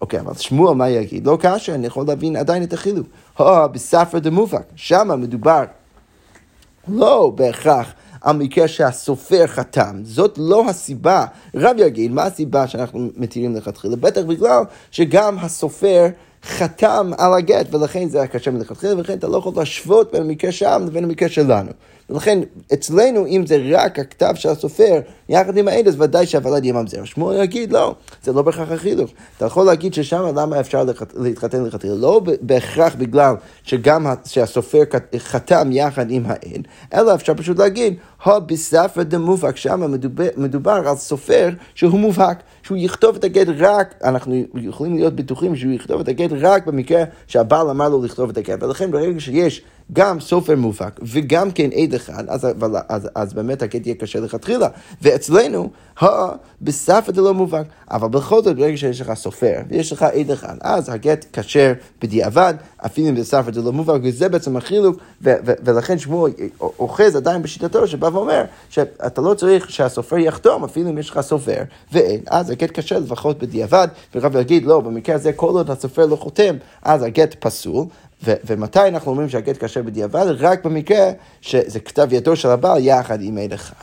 אוקיי, 0.00 0.20
אבל 0.20 0.34
שמואל 0.34 0.74
מה 0.74 0.88
יגיד? 0.88 1.26
לא 1.26 1.38
קשה, 1.40 1.74
אני 1.74 1.86
יכול 1.86 2.06
להבין 2.06 2.36
עדיין 2.36 2.62
את 2.62 2.72
החילוק. 2.72 3.06
הו, 3.36 3.68
בספר 3.72 4.18
דמובק, 4.18 4.62
שם 4.76 5.20
מדובר 5.20 5.64
לא 6.88 7.32
בהכרח 7.34 7.92
על 8.20 8.36
מקרה 8.36 8.68
שהסופר 8.68 9.46
חתם. 9.46 10.00
זאת 10.02 10.38
לא 10.38 10.68
הסיבה. 10.68 11.26
רב 11.54 11.76
יגיד, 11.78 12.12
מה 12.12 12.22
הסיבה 12.22 12.66
שאנחנו 12.66 13.08
מתירים 13.16 13.56
לכתחילה? 13.56 13.96
בטח 13.96 14.20
בגלל 14.20 14.62
שגם 14.90 15.38
הסופר 15.38 16.06
חתם 16.44 17.10
על 17.18 17.34
הגט, 17.34 17.74
ולכן 17.74 18.08
זה 18.08 18.18
היה 18.18 18.26
קשה 18.26 18.50
מלכתחילה, 18.50 18.96
ולכן 18.96 19.18
אתה 19.18 19.28
לא 19.28 19.36
יכול 19.36 19.52
להשוות 19.56 20.12
בין 20.12 20.22
המקרה 20.22 20.52
שם 20.52 20.84
לבין 20.86 21.04
המקרה 21.04 21.28
שלנו. 21.28 21.70
ולכן 22.12 22.38
אצלנו, 22.72 23.26
אם 23.26 23.46
זה 23.46 23.62
רק 23.70 23.98
הכתב 23.98 24.32
של 24.34 24.48
הסופר, 24.48 25.00
יחד 25.28 25.56
עם 25.56 25.68
העד, 25.68 25.88
אז 25.88 26.00
ודאי 26.00 26.26
שהוולד 26.26 26.64
יהיה 26.64 26.74
ממזר. 26.74 27.04
שמואל 27.04 27.42
יגיד, 27.42 27.72
לא, 27.72 27.94
זה 28.22 28.32
לא 28.32 28.42
בהכרח 28.42 28.70
החילוק. 28.70 29.10
אתה 29.36 29.46
יכול 29.46 29.66
להגיד 29.66 29.94
ששם 29.94 30.22
למה 30.36 30.60
אפשר 30.60 30.84
להתחתן 31.16 31.64
לכתחילה? 31.64 31.94
לא 31.94 32.20
בהכרח 32.40 32.94
בגלל 32.94 33.34
שגם 33.62 34.06
שהסופר 34.24 34.82
חתם 35.18 35.72
יחד 35.72 36.10
עם 36.10 36.22
העד, 36.26 36.68
אלא 36.94 37.14
אפשר 37.14 37.34
פשוט 37.34 37.58
להגיד, 37.58 37.94
הו 38.24 38.40
בספר 38.46 39.02
דמובהק, 39.02 39.56
שם 39.56 39.92
מדובר, 39.92 40.28
מדובר 40.36 40.82
על 40.86 40.96
סופר 40.96 41.48
שהוא 41.74 42.00
מובהק, 42.00 42.42
שהוא 42.62 42.78
יכתוב 42.80 43.16
את 43.16 43.24
הגט 43.24 43.46
רק, 43.58 43.94
אנחנו 44.04 44.34
יכולים 44.54 44.96
להיות 44.96 45.16
בטוחים 45.16 45.56
שהוא 45.56 45.72
יכתוב 45.72 46.00
את 46.00 46.08
הגט 46.08 46.30
רק 46.40 46.66
במקרה 46.66 47.04
שהבעל 47.26 47.70
אמר 47.70 47.88
לו 47.88 48.02
לכתוב 48.02 48.30
את 48.30 48.38
הגט, 48.38 48.62
ולכן 48.62 48.90
ברגע 48.90 49.20
שיש 49.20 49.62
גם 49.92 50.20
סופר 50.20 50.56
מובהק 50.56 51.00
וגם 51.02 51.50
כן 51.50 51.70
עד 51.72 51.94
אחד, 51.94 52.24
אז, 52.28 52.44
אז, 52.44 52.52
אז, 52.88 53.08
אז 53.14 53.32
באמת 53.32 53.62
הגט 53.62 53.86
יהיה 53.86 53.96
קשה 53.96 54.20
לכתחילה. 54.20 54.68
ואצלנו, 55.02 55.70
בספר 56.62 57.12
זה 57.14 57.20
לא 57.20 57.34
מובהק. 57.34 57.66
אבל 57.90 58.08
בכל 58.08 58.42
זאת, 58.42 58.56
ברגע 58.56 58.76
שיש 58.76 59.00
לך 59.00 59.14
סופר 59.14 59.60
ויש 59.68 59.92
לך 59.92 60.02
עד 60.02 60.30
אחד, 60.30 60.56
אז 60.60 60.88
הגט 60.88 61.26
כשר 61.32 61.72
בדיעבד, 62.02 62.54
אפילו 62.86 63.08
אם 63.08 63.14
בספר 63.14 63.52
זה 63.52 63.62
לא 63.62 63.72
מובהק, 63.72 64.00
וזה 64.04 64.28
בעצם 64.28 64.56
החילוק, 64.56 64.96
ולכן 65.22 65.98
שמואל 65.98 66.32
אוחז 66.60 67.16
עדיין 67.16 67.42
בשיטתו, 67.42 67.86
שבא 67.86 68.06
ואומר 68.12 68.44
שאתה 68.70 69.20
לא 69.20 69.34
צריך 69.34 69.70
שהסופר 69.70 70.18
יחתום, 70.18 70.64
אפילו 70.64 70.90
אם 70.90 70.98
יש 70.98 71.10
לך 71.10 71.20
סופר 71.20 71.62
ואין, 71.92 72.20
אז 72.26 72.50
הגט 72.50 72.78
כשר 72.78 72.98
לפחות 72.98 73.38
בדיעבד, 73.38 73.88
ורב 74.14 74.36
יגיד, 74.36 74.64
לא, 74.64 74.80
במקרה 74.80 75.14
הזה 75.14 75.32
כל 75.32 75.50
עוד 75.50 75.70
הסופר 75.70 76.06
לא 76.06 76.16
חותם, 76.16 76.56
אז 76.82 77.02
הגט 77.02 77.34
פסול. 77.38 77.84
ו- 78.24 78.34
ומתי 78.46 78.88
אנחנו 78.88 79.10
אומרים 79.10 79.28
שהגט 79.28 79.64
קשה 79.64 79.82
בדיעבד? 79.82 80.26
רק 80.38 80.64
במקרה 80.64 81.10
שזה 81.40 81.80
כתב 81.80 82.08
ידו 82.12 82.36
של 82.36 82.48
הבעל 82.48 82.78
יחד 82.84 83.18
עם 83.22 83.38
עד 83.38 83.52
אחד. 83.52 83.74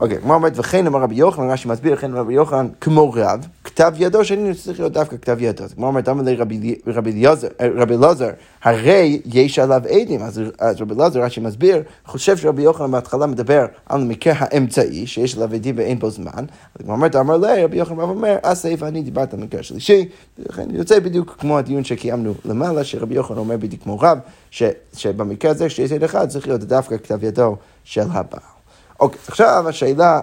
אוקיי, 0.00 0.18
כמו 0.20 0.34
אומרת, 0.34 0.52
וכן 0.56 0.86
אמר 0.86 1.00
רבי 1.00 1.14
יוחנן, 1.14 1.50
רש"י 1.50 1.68
מסביר, 1.68 1.94
וכן 1.94 2.10
אמר 2.10 2.20
רבי 2.20 2.34
יוחנן, 2.34 2.68
כמו 2.80 3.12
רב, 3.12 3.46
כתב 3.80 3.94
ידו 3.96 4.24
שני 4.24 4.54
צריך 4.54 4.80
להיות 4.80 4.92
דווקא 4.92 5.16
כתב 5.16 5.36
ידו. 5.40 5.64
כמו 5.74 5.86
אומרת, 5.86 6.08
אמר 6.08 6.22
לי 6.22 6.36
רבי 6.86 7.96
אלעזר, 7.96 8.30
הרי 8.62 9.20
יש 9.24 9.58
עליו 9.58 9.82
עדים, 9.88 10.22
אז, 10.22 10.40
אז 10.58 10.80
רבי 10.80 10.94
אלעזר, 10.94 11.22
רש"י 11.22 11.40
מסביר, 11.40 11.82
חושב 12.06 12.36
שרבי 12.36 12.62
יוחנן 12.62 12.90
בהתחלה 12.90 13.26
מדבר 13.26 13.66
על 13.86 14.00
המקרה 14.00 14.34
האמצעי, 14.36 15.06
שיש 15.06 15.34
עליו 15.36 15.54
עדים 15.54 15.74
ואין 15.78 15.98
בו 15.98 16.10
זמן, 16.10 16.44
אז 16.74 16.84
כמו 16.84 16.92
אומרת, 16.92 17.16
אמר 17.16 17.36
לי, 17.36 17.64
רבי 17.64 17.76
יוחנן 17.76 18.00
אומר, 18.00 18.36
אסייף, 18.42 18.82
אני 18.82 19.02
דיברתי 19.02 19.36
על 19.36 19.42
המקרה 19.42 19.60
השלישי, 19.60 20.08
ולכן 20.38 20.68
יוצא 20.70 20.98
בדיוק 20.98 21.36
כמו 21.38 21.58
הדיון 21.58 21.84
שקיימנו 21.84 22.34
למעלה, 22.44 22.84
שרבי 22.84 23.14
יוחנן 23.14 23.38
אומר 23.38 23.56
בדיוק 23.56 23.82
כמו 23.82 23.98
רב, 23.98 24.18
שבמקרה 24.96 25.50
הזה, 25.50 25.68
כשיש 25.68 25.92
עד 25.92 26.04
אחד, 26.04 26.28
צריך 26.28 26.48
להיות 26.48 26.64
דווקא 26.64 26.96
כתב 26.96 27.24
ידו 27.24 27.56
של 27.84 28.04
הבעל. 28.10 28.59
אוקיי, 29.00 29.20
עכשיו 29.26 29.64
השאלה 29.68 30.20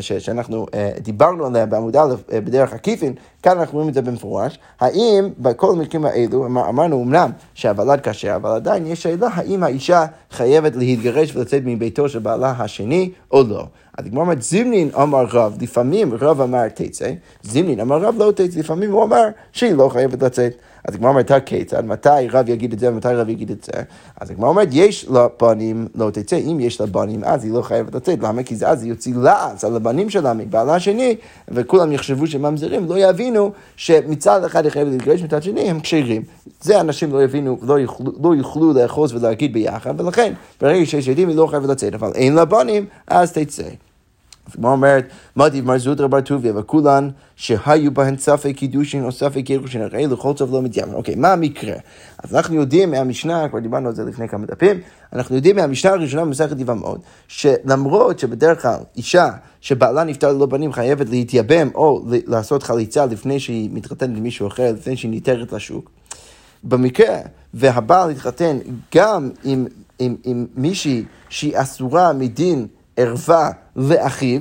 שאנחנו 0.00 0.66
אה, 0.74 0.90
דיברנו 1.00 1.46
עליה 1.46 1.66
בעמוד 1.66 1.96
א' 1.96 2.14
אה, 2.32 2.40
בדרך 2.40 2.72
עקיפין, 2.72 3.14
כאן 3.42 3.58
אנחנו 3.58 3.74
רואים 3.74 3.88
את 3.88 3.94
זה 3.94 4.02
במפורש, 4.02 4.58
האם 4.80 5.28
בכל 5.38 5.70
המקרים 5.70 6.04
האלו, 6.04 6.46
אמרנו 6.46 7.02
אמנם 7.02 7.30
שהוולד 7.54 8.00
קשה, 8.00 8.36
אבל 8.36 8.50
עדיין 8.50 8.86
יש 8.86 9.02
שאלה 9.02 9.28
האם 9.34 9.62
האישה 9.62 10.04
חייבת 10.30 10.76
להתגרש 10.76 11.36
ולצאת 11.36 11.62
מביתו 11.64 12.08
של 12.08 12.18
בעלה 12.18 12.50
השני 12.58 13.10
או 13.30 13.42
לא. 13.42 13.64
אז 13.98 14.04
כמו 14.10 14.20
אומרת, 14.20 14.42
זימנין 14.42 14.90
אמר 15.02 15.24
רב, 15.32 15.56
לפעמים 15.60 16.14
רב 16.14 16.40
אמר 16.40 16.68
תצא, 16.68 17.12
זימנין 17.42 17.80
אמר 17.80 17.98
רב 17.98 18.14
לא 18.18 18.32
תצא, 18.32 18.58
לפעמים 18.58 18.92
הוא 18.92 19.04
אמר 19.04 19.24
שהיא 19.52 19.74
לא 19.74 19.88
חייבת 19.88 20.22
לצאת. 20.22 20.52
אז 20.84 20.94
הגמרא 20.94 21.10
אומרת, 21.10 21.30
כיצד? 21.46 21.84
מתי 21.84 22.08
רב 22.32 22.48
יגיד 22.48 22.72
את 22.72 22.78
זה 22.78 22.88
ומתי 22.88 23.08
רב 23.08 23.28
יגיד 23.28 23.50
את 23.50 23.64
זה? 23.64 23.82
אז 24.20 24.30
הגמרא 24.30 24.48
אומרת, 24.48 24.68
יש 24.72 25.08
לה 25.08 25.26
בנים, 25.40 25.88
לא 25.94 26.10
תצא. 26.10 26.36
אם 26.36 26.60
יש 26.60 26.80
לה 26.80 26.86
בנים, 26.86 27.24
אז 27.24 27.44
היא 27.44 27.52
לא 27.52 27.62
חייבת 27.62 27.94
לצאת. 27.94 28.18
למה? 28.22 28.42
כי 28.42 28.54
אז 28.66 28.82
היא 28.82 28.90
יוציא 28.90 29.14
לעז 29.16 29.64
על 29.64 29.76
הבנים 29.76 30.10
שלה 30.10 30.34
מבעלה 30.34 30.74
השני, 30.74 31.16
וכולם 31.48 31.92
יחשבו 31.92 32.26
שהם 32.26 32.42
ממזרים, 32.42 32.86
לא 32.88 32.98
יבינו 32.98 33.52
שמצד 33.76 34.44
אחד 34.44 34.64
היא 34.64 34.72
חייבת 34.72 34.90
להתגרש, 34.92 35.22
מצד 35.22 35.42
שני 35.42 35.60
הם 35.60 35.80
כשרים. 35.80 36.22
זה 36.60 36.80
אנשים 36.80 37.12
לא 37.12 37.22
יבינו, 37.22 37.58
לא 37.62 37.78
יוכלו, 37.78 38.12
לא 38.22 38.34
יוכלו 38.34 38.72
לאחוז 38.72 39.14
ולהגיד 39.14 39.52
ביחד, 39.52 40.00
ולכן 40.00 40.32
ברגע 40.60 40.86
שיש 40.86 41.08
עדים 41.08 41.28
היא 41.28 41.36
לא 41.36 41.46
חייבת 41.46 41.68
לצאת, 41.68 41.94
אבל 41.94 42.12
אין 42.14 42.34
לה 42.34 42.44
בנים, 42.44 42.86
אז 43.06 43.32
תצא. 43.32 43.68
הגמרא 44.50 44.72
אומרת, 44.72 45.06
מדיב 45.36 45.66
מר 45.66 45.78
זוטרא 45.78 46.06
בר 46.06 46.20
טוביה, 46.20 46.52
וכולן 46.58 47.08
שהיו 47.36 47.94
בהן 47.94 48.16
ספק 48.16 48.52
קידושין 48.56 49.04
או 49.04 49.12
ספק 49.12 49.38
גירושין, 49.38 49.82
הרי 49.82 50.06
לכל 50.06 50.32
טוב 50.36 50.52
לא 50.52 50.62
מתיימר. 50.62 50.94
אוקיי, 50.94 51.14
מה 51.14 51.32
המקרה? 51.32 51.74
אז 52.18 52.34
אנחנו 52.34 52.54
יודעים 52.54 52.90
מהמשנה, 52.90 53.48
כבר 53.48 53.58
דיברנו 53.58 53.88
על 53.88 53.94
זה 53.94 54.04
לפני 54.04 54.28
כמה 54.28 54.46
דפים, 54.46 54.80
אנחנו 55.12 55.36
יודעים 55.36 55.56
מהמשנה 55.56 55.92
הראשונה 55.92 56.24
במסכת 56.24 56.60
יבמות, 56.60 57.00
שלמרות 57.28 58.18
שבדרך 58.18 58.62
כלל 58.62 58.78
אישה 58.96 59.30
שבעלה 59.60 60.04
נפטר 60.04 60.32
ללא 60.32 60.46
בנים 60.46 60.72
חייבת 60.72 61.08
להתייבם 61.08 61.68
או 61.74 62.04
לעשות 62.26 62.62
חליצה 62.62 63.06
לפני 63.06 63.40
שהיא 63.40 63.70
מתחתנת 63.72 64.16
עם 64.16 64.22
מישהו 64.22 64.46
אחר, 64.46 64.72
לפני 64.72 64.96
שהיא 64.96 65.10
ניתרת 65.10 65.52
לשוק, 65.52 65.90
במקרה 66.64 67.18
והבעל 67.54 68.10
התחתן 68.10 68.58
גם 68.94 69.30
עם, 69.44 69.66
עם, 69.98 70.16
עם 70.24 70.46
מישהי 70.56 71.04
שהיא 71.28 71.52
אסורה 71.54 72.12
מדין 72.12 72.66
ערווה 72.96 73.50
לאחיו, 73.76 74.40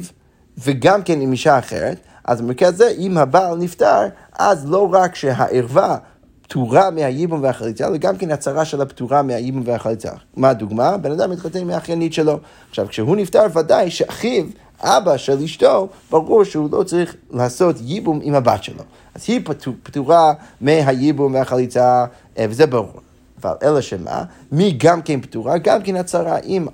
וגם 0.57 1.03
כן 1.03 1.21
עם 1.21 1.31
אישה 1.31 1.59
אחרת, 1.59 1.97
אז 2.25 2.41
במקרה 2.41 2.69
הזה, 2.69 2.93
אם 2.97 3.17
הבעל 3.17 3.57
נפטר, 3.57 4.07
אז 4.39 4.69
לא 4.69 4.89
רק 4.91 5.15
שהערווה 5.15 5.97
פטורה 6.41 6.89
מהייבום 6.89 7.43
והחליצה, 7.43 7.87
אלא 7.87 7.97
גם 7.97 8.17
כן 8.17 8.31
הצהרה 8.31 8.65
שלה 8.65 8.85
פטורה 8.85 9.21
מהייבום 9.21 9.61
והחליצה. 9.65 10.11
מה 10.37 10.49
הדוגמה? 10.49 10.97
בן 10.97 11.11
אדם 11.11 11.31
מתחתן 11.31 11.59
עם 11.59 11.69
האחיינית 11.69 12.13
שלו. 12.13 12.39
עכשיו, 12.69 12.87
כשהוא 12.87 13.15
נפטר, 13.15 13.45
ודאי 13.55 13.91
שאחיו, 13.91 14.43
אבא 14.81 15.17
של 15.17 15.43
אשתו, 15.43 15.87
ברור 16.09 16.43
שהוא 16.43 16.69
לא 16.71 16.83
צריך 16.83 17.15
לעשות 17.31 17.75
ייבום 17.81 18.19
עם 18.23 18.33
הבת 18.33 18.63
שלו. 18.63 18.83
אז 19.15 19.25
היא 19.27 19.41
פטורה 19.83 20.33
מהייבום 20.61 21.33
והחליצה, 21.33 22.05
אה, 22.37 22.45
וזה 22.49 22.65
ברור. 22.65 23.01
אבל 23.43 23.53
אלא 23.63 23.81
שמה, 23.81 24.23
מי 24.51 24.75
גם 24.77 25.01
כן 25.01 25.21
פטורה? 25.21 25.57
גם 25.57 25.81
כן 25.81 25.95
הצהרה. 25.95 26.37
אם 26.37 26.67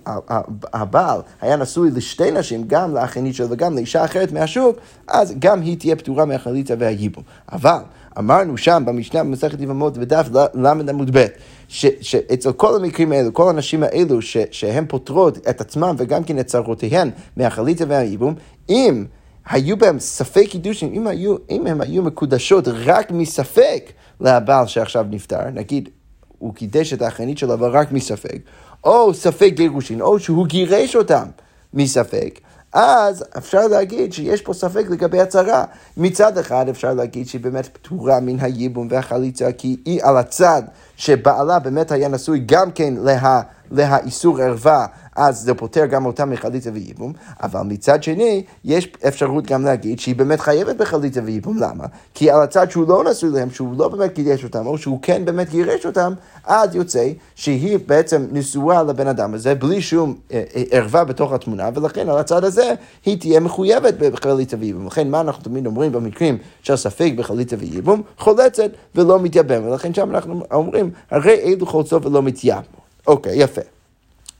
הבעל 0.73 1.21
היה 1.41 1.55
נשוי 1.55 1.91
לשתי 1.91 2.31
נשים, 2.31 2.63
גם 2.67 2.93
לאחיינית 2.93 3.35
שלו 3.35 3.49
וגם 3.49 3.75
לאישה 3.75 4.05
אחרת 4.05 4.31
מהשוק, 4.31 4.77
אז 5.07 5.33
גם 5.39 5.61
היא 5.61 5.77
תהיה 5.77 5.95
פטורה 5.95 6.25
מהחליצה 6.25 6.73
והייבום. 6.79 7.23
אבל 7.51 7.79
אמרנו 8.19 8.57
שם 8.57 8.83
במשנה 8.85 9.23
במסכת 9.23 9.61
יבמות 9.61 9.97
בדף 9.97 10.29
ל' 10.53 10.89
עמוד 10.89 11.17
ב', 11.17 11.25
שאצל 11.67 12.51
כל 12.51 12.75
המקרים 12.75 13.11
האלו, 13.11 13.33
כל 13.33 13.49
הנשים 13.49 13.83
האלו 13.83 14.21
ש, 14.21 14.37
שהן 14.51 14.85
פותרות 14.87 15.37
את 15.49 15.61
עצמם 15.61 15.95
וגם 15.97 16.23
כן 16.23 16.39
את 16.39 16.47
צרותיהן 16.47 17.09
מהחליצה 17.37 17.85
והייבום, 17.87 18.33
אם 18.69 19.05
היו 19.49 19.77
בהם 19.77 19.99
ספק 19.99 20.45
קידושים, 20.49 20.93
אם, 20.93 21.07
אם 21.49 21.67
הם 21.67 21.81
היו 21.81 22.03
מקודשות 22.03 22.67
רק 22.67 23.11
מספק 23.11 23.91
לבעל 24.21 24.67
שעכשיו 24.67 25.05
נפטר, 25.09 25.49
נגיד 25.53 25.89
הוא 26.39 26.53
קידש 26.53 26.93
את 26.93 27.01
האחיינית 27.01 27.37
שלו, 27.37 27.53
אבל 27.53 27.69
רק 27.69 27.91
מספק, 27.91 28.37
או 28.83 29.13
ספק 29.13 29.51
גירושין, 29.55 30.01
או 30.01 30.19
שהוא 30.19 30.47
גירש 30.47 30.95
אותם 30.95 31.25
מספק, 31.73 32.39
אז 32.73 33.23
אפשר 33.37 33.67
להגיד 33.67 34.13
שיש 34.13 34.41
פה 34.41 34.53
ספק 34.53 34.85
לגבי 34.89 35.19
הצהרה. 35.19 35.63
מצד 35.97 36.37
אחד 36.37 36.69
אפשר 36.69 36.93
להגיד 36.93 37.27
שהיא 37.27 37.41
באמת 37.41 37.67
פטורה 37.73 38.19
מן 38.19 38.39
הייבום 38.39 38.87
והחליצה, 38.91 39.51
כי 39.51 39.77
היא 39.85 40.03
על 40.03 40.17
הצד 40.17 40.61
שבעלה 40.97 41.59
באמת 41.59 41.91
היה 41.91 42.07
נשוי 42.07 42.43
גם 42.45 42.71
כן 42.71 42.93
לה, 42.97 43.41
לאיסור 43.71 44.41
ערווה, 44.41 44.85
אז 45.17 45.39
זה 45.39 45.53
פותר 45.53 45.85
גם 45.85 46.05
אותה 46.05 46.25
מחליצה 46.25 46.69
וייבום, 46.73 47.13
אבל 47.43 47.61
מצד 47.61 48.03
שני, 48.03 48.43
יש 48.65 48.89
אפשרות 49.07 49.45
גם 49.45 49.65
להגיד 49.65 49.99
שהיא 49.99 50.15
באמת 50.15 50.39
חייבת 50.39 50.75
בחליצה 50.75 51.21
וייבום, 51.25 51.57
למה? 51.57 51.83
כי 52.13 52.31
על 52.31 52.41
הצד 52.41 52.71
שהוא 52.71 52.87
לא 52.87 53.03
נשוי 53.11 53.29
להם, 53.29 53.49
שהוא 53.49 53.73
לא 53.77 53.87
באמת 53.87 54.13
קידש 54.13 54.43
אותם, 54.43 54.67
או 54.67 54.77
שהוא 54.77 54.99
כן 55.01 55.25
באמת 55.25 55.49
גירש 55.49 55.85
אותם, 55.85 56.13
אז 56.45 56.75
יוצא 56.75 57.09
שהיא 57.35 57.79
בעצם 57.85 58.27
נשואה 58.31 58.83
לבן 58.83 59.07
אדם 59.07 59.33
הזה, 59.33 59.55
בלי 59.55 59.81
שום 59.81 60.15
אה, 60.31 60.43
אה, 60.55 60.63
ערווה 60.71 61.03
בתוך 61.03 61.31
התמונה, 61.31 61.69
ולכן 61.73 62.09
על 62.09 62.17
הצד 62.17 62.43
הזה 62.43 62.73
היא 63.05 63.19
תהיה 63.19 63.39
מחויבת 63.39 63.93
בחליצה 63.93 64.57
וייבום. 64.59 64.87
לכן 64.87 65.09
מה 65.09 65.21
אנחנו 65.21 65.43
תמיד 65.43 65.65
אומרים 65.65 65.91
במקרים 65.91 66.37
של 66.61 66.75
ספק 66.75 67.11
בחליצה 67.15 67.55
וייבום? 67.59 68.01
חולצת 68.17 68.71
ולא 68.95 69.19
מתייבם, 69.19 69.65
ולכן 69.65 69.93
שם 69.93 70.09
אנחנו 70.11 70.43
אומרים, 70.51 70.86
הרי 71.11 71.33
אלו 71.33 71.65
חולצות 71.65 72.05
ולא 72.05 72.23
מתייבם. 72.23 72.61
אוקיי, 73.07 73.43
יפה. 73.43 73.61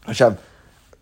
עכשיו, 0.05 0.31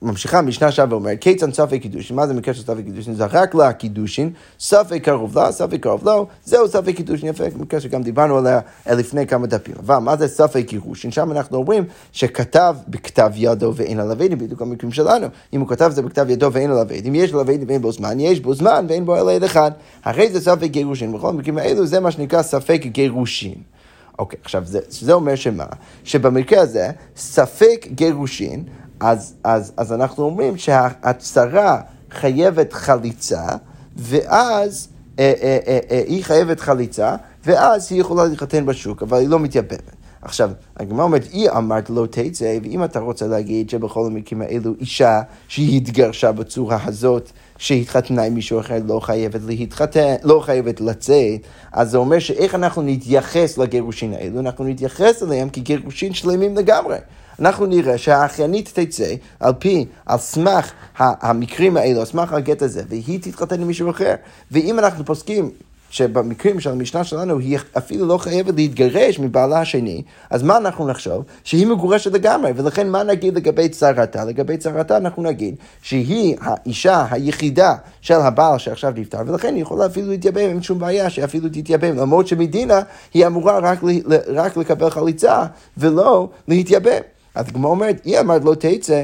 ממשיכה 0.01 0.39
המשנה 0.39 0.67
עכשיו 0.67 0.87
ואומרת, 0.89 1.17
כיצד 1.21 1.51
ספק 1.51 1.81
קידושין, 1.81 2.15
מה 2.15 2.27
זה 2.27 2.33
מקרה 2.33 2.53
של 2.53 2.63
ספק 2.63 2.83
קידושין? 2.85 3.13
זרק 3.13 3.25
לה 3.25 3.55
קידושין, 3.55 4.29
ספק 4.59 5.03
קרוב 5.03 5.37
לה, 5.37 5.51
ספק 5.51 5.79
קרוב 5.79 6.05
לו, 6.05 6.27
זהו 6.45 6.67
ספק 6.67 6.95
קידושין, 6.95 7.29
יפה, 7.29 7.43
מקרה 7.55 7.79
שגם 7.79 8.03
דיברנו 8.03 8.37
עליה 8.37 8.59
לפני 8.87 9.27
כמה 9.27 9.47
דפים. 9.47 9.75
אבל 9.79 9.97
מה 9.97 10.17
זה 10.17 10.27
ספק 10.27 10.63
קידושין? 10.67 11.11
שם 11.11 11.31
אנחנו 11.31 11.57
אומרים 11.57 11.83
שכתב 12.11 12.75
בכתב 12.87 13.31
ידו 13.35 13.73
ואין 13.75 13.99
עליו 13.99 14.23
עדים, 14.23 14.37
בדיוק 14.37 14.61
המקרים 14.61 14.91
שלנו. 14.91 15.27
אם 15.53 15.59
הוא 15.59 15.69
כתב 15.69 15.91
זה 15.93 16.01
בכתב 16.01 16.29
ידו 16.29 16.53
ואין 16.53 16.71
עליו 16.71 16.87
עדים, 16.97 17.15
יש 17.15 17.31
עליו 17.31 17.51
עדים 17.51 17.67
ואין 17.67 17.81
בו 17.81 17.91
זמן, 17.91 18.19
יש 18.19 18.39
בו 18.39 18.53
זמן 18.53 18.85
ואין 18.89 19.05
בו 19.05 19.15
אלא 19.15 19.31
עד 19.31 19.43
אחד. 19.43 19.71
הרי 20.03 20.31
זה 20.31 20.41
ספק 20.41 20.63
גירושין, 20.63 21.13
בכל 21.13 21.29
המקרים 21.29 21.57
האלו 21.57 21.85
זה 21.85 21.99
מה 21.99 22.11
שנקרא 22.11 22.41
ספק 22.41 22.81
גירושין. 22.85 23.74
אוקיי, 24.19 24.39
עכשיו 24.43 24.63
זה, 24.65 24.79
זה 24.89 25.13
אומר 25.13 25.35
שמה? 25.35 25.65
שבמקרה 26.03 26.61
הזה, 26.61 26.91
ספק 27.15 27.87
גירושין, 27.91 28.63
אז, 28.99 29.33
אז, 29.43 29.73
אז 29.77 29.93
אנחנו 29.93 30.23
אומרים 30.23 30.57
שהצרה 30.57 31.81
חייבת 32.11 32.73
חליצה, 32.73 33.47
ואז 33.95 34.87
אה, 35.19 35.33
אה, 35.41 35.57
אה, 35.67 35.79
אה, 35.91 36.03
היא 36.07 36.23
חייבת 36.23 36.59
חליצה, 36.59 37.15
ואז 37.45 37.91
היא 37.91 38.01
יכולה 38.01 38.25
להתחתן 38.25 38.65
בשוק, 38.65 39.03
אבל 39.03 39.17
היא 39.17 39.29
לא 39.29 39.39
מתייבמת. 39.39 39.94
עכשיו, 40.25 40.51
הגמרא 40.77 41.03
אומרת, 41.03 41.27
היא 41.31 41.49
אמרת 41.49 41.89
לא 41.89 42.05
תצא, 42.09 42.57
ואם 42.63 42.83
אתה 42.83 42.99
רוצה 42.99 43.27
להגיד 43.27 43.69
שבכל 43.69 44.05
המקרים 44.05 44.41
האלו 44.41 44.73
אישה 44.79 45.21
שהיא 45.47 45.77
התגרשה 45.77 46.31
בצורה 46.31 46.77
הזאת, 46.85 47.31
שהתחתנה 47.57 48.23
עם 48.23 48.33
מישהו 48.33 48.59
אחר 48.59 48.77
לא 48.85 48.99
חייבת 48.99 49.41
להתחתן, 49.45 50.15
לא 50.23 50.39
חייבת 50.39 50.81
לצאת, 50.81 51.41
אז 51.71 51.91
זה 51.91 51.97
אומר 51.97 52.19
שאיך 52.19 52.55
אנחנו 52.55 52.81
נתייחס 52.81 53.57
לגירושין 53.57 54.13
האלו? 54.13 54.39
אנחנו 54.39 54.65
נתייחס 54.65 55.23
אליהם 55.23 55.49
כגירושין 55.49 56.13
שלמים 56.13 56.57
לגמרי. 56.57 56.97
אנחנו 57.39 57.65
נראה 57.65 57.97
שהאחיינית 57.97 58.79
תצא 58.79 59.13
על 59.39 59.53
פי, 59.59 59.85
על 60.05 60.17
סמך 60.17 60.71
המקרים 60.97 61.77
האלו, 61.77 61.99
על 61.99 62.05
סמך 62.05 62.33
הגט 62.33 62.61
הזה, 62.61 62.83
והיא 62.89 63.19
תתחתן 63.21 63.61
עם 63.61 63.67
מישהו 63.67 63.89
אחר. 63.89 64.15
ואם 64.51 64.79
אנחנו 64.79 65.05
פוסקים 65.05 65.49
שבמקרים 65.95 66.59
של 66.59 66.71
המשנה 66.71 67.03
שלנו 67.03 67.39
היא 67.39 67.57
אפילו 67.77 68.05
לא 68.05 68.17
חייבת 68.17 68.53
להתגרש 68.55 69.19
מבעלה 69.19 69.59
השני, 69.61 70.03
אז 70.29 70.43
מה 70.43 70.57
אנחנו 70.57 70.87
נחשוב? 70.87 71.23
שהיא 71.43 71.67
מגורשת 71.67 72.13
לגמרי, 72.13 72.51
ולכן 72.55 72.89
מה 72.89 73.03
נגיד 73.03 73.35
לגבי 73.35 73.69
צרתה? 73.69 74.25
לגבי 74.25 74.57
צרתה 74.57 74.97
אנחנו 74.97 75.23
נגיד 75.23 75.55
שהיא 75.81 76.37
האישה 76.41 77.05
היחידה 77.11 77.75
של 78.01 78.13
הבעל 78.13 78.57
שעכשיו 78.57 78.93
נפטר, 78.95 79.17
ולכן 79.27 79.55
היא 79.55 79.61
יכולה 79.61 79.85
אפילו 79.85 80.09
להתייבם, 80.09 80.37
אין 80.37 80.61
שום 80.61 80.79
בעיה 80.79 81.09
שאפילו 81.09 81.49
תתייבם, 81.49 81.97
למרות 81.97 82.27
שמדינה 82.27 82.81
היא 83.13 83.27
אמורה 83.27 83.59
רק, 83.59 83.79
רק 84.27 84.57
לקבל 84.57 84.89
חליצה 84.89 85.45
ולא 85.77 86.29
להתייבם. 86.47 87.01
אז 87.35 87.45
הגמרא 87.47 87.71
אומרת, 87.71 88.01
היא 88.05 88.19
אמרת 88.19 88.43
לא 88.43 88.55
תצא, 88.59 89.03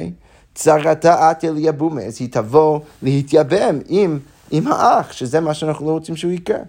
צרתה 0.56 1.32
את 1.32 1.46
אל 1.46 1.56
יבומה, 1.58 2.02
אז 2.02 2.18
היא 2.20 2.28
תבוא 2.32 2.80
להתייבם 3.04 3.80
עם, 3.88 4.20
עם 4.52 4.68
האח, 4.68 5.12
שזה 5.12 5.40
מה 5.40 5.54
שאנחנו 5.54 5.86
לא 5.86 5.92
רוצים 5.92 6.16
שהוא 6.16 6.32
יקרה. 6.32 6.60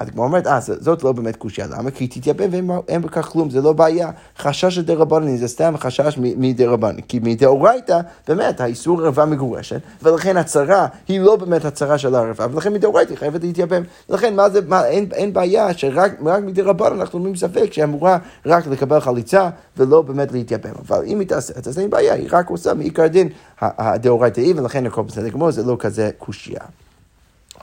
אז 0.00 0.08
הגמרא 0.08 0.26
אומרת, 0.26 0.46
אה, 0.46 0.60
זאת 0.60 1.02
לא 1.02 1.12
באמת 1.12 1.36
קושייה, 1.36 1.66
למה? 1.66 1.90
כי 1.90 2.04
היא 2.04 2.10
תתייבם 2.10 2.68
ואין 2.68 3.02
בכך 3.02 3.26
כלום, 3.26 3.50
זה 3.50 3.60
לא 3.60 3.72
בעיה. 3.72 4.10
חשש 4.38 4.74
של 4.74 4.82
דרבנן, 4.82 5.36
זה 5.36 5.48
סתם 5.48 5.74
חשש 5.78 6.18
מדרבנן. 6.18 7.00
כי 7.00 7.20
מדאורייתא, 7.22 8.00
באמת, 8.28 8.60
האיסור 8.60 9.02
ערווה 9.02 9.26
מגורשת, 9.26 9.80
ולכן 10.02 10.36
הצרה 10.36 10.86
היא 11.08 11.20
לא 11.20 11.36
באמת 11.36 11.64
הצרה 11.64 11.98
של 11.98 12.14
הערווה, 12.14 12.46
ולכן 12.52 12.72
מדאורייתא 12.72 13.10
היא 13.10 13.18
חייבת 13.18 13.42
להתייבם. 13.42 13.82
לכן, 14.08 14.36
מה 14.36 14.50
זה, 14.50 14.60
מה, 14.68 14.86
אין, 14.86 15.08
אין 15.12 15.32
בעיה 15.32 15.74
שרק 15.74 16.20
מדרבנן 16.20 17.00
אנחנו 17.00 17.18
אומרים 17.18 17.36
ספק 17.36 17.72
שהיא 17.72 17.84
אמורה 17.84 18.18
רק 18.46 18.66
לקבל 18.66 19.00
חליצה, 19.00 19.48
ולא 19.76 20.02
באמת 20.02 20.32
להתייבם. 20.32 20.72
אבל 20.86 21.04
אם 21.06 21.20
היא 21.20 21.28
תעשה 21.28 21.54
את 21.58 21.64
זה, 21.64 21.70
אז 21.70 21.78
אין 21.78 21.90
בעיה, 21.90 22.14
היא 22.14 22.28
רק 22.30 22.50
עושה 22.50 22.74
מעיקר 22.74 23.06
דין 23.06 23.28
הדאורייתא 23.60 24.40
היא, 24.40 24.54
ולכן 24.56 24.86
הכל 24.86 25.02
בסדר 25.02 25.28
גמור, 25.28 25.50
זה 25.50 25.62
לא 25.62 25.76
כזה 25.78 26.10
קושייה. 26.18 26.60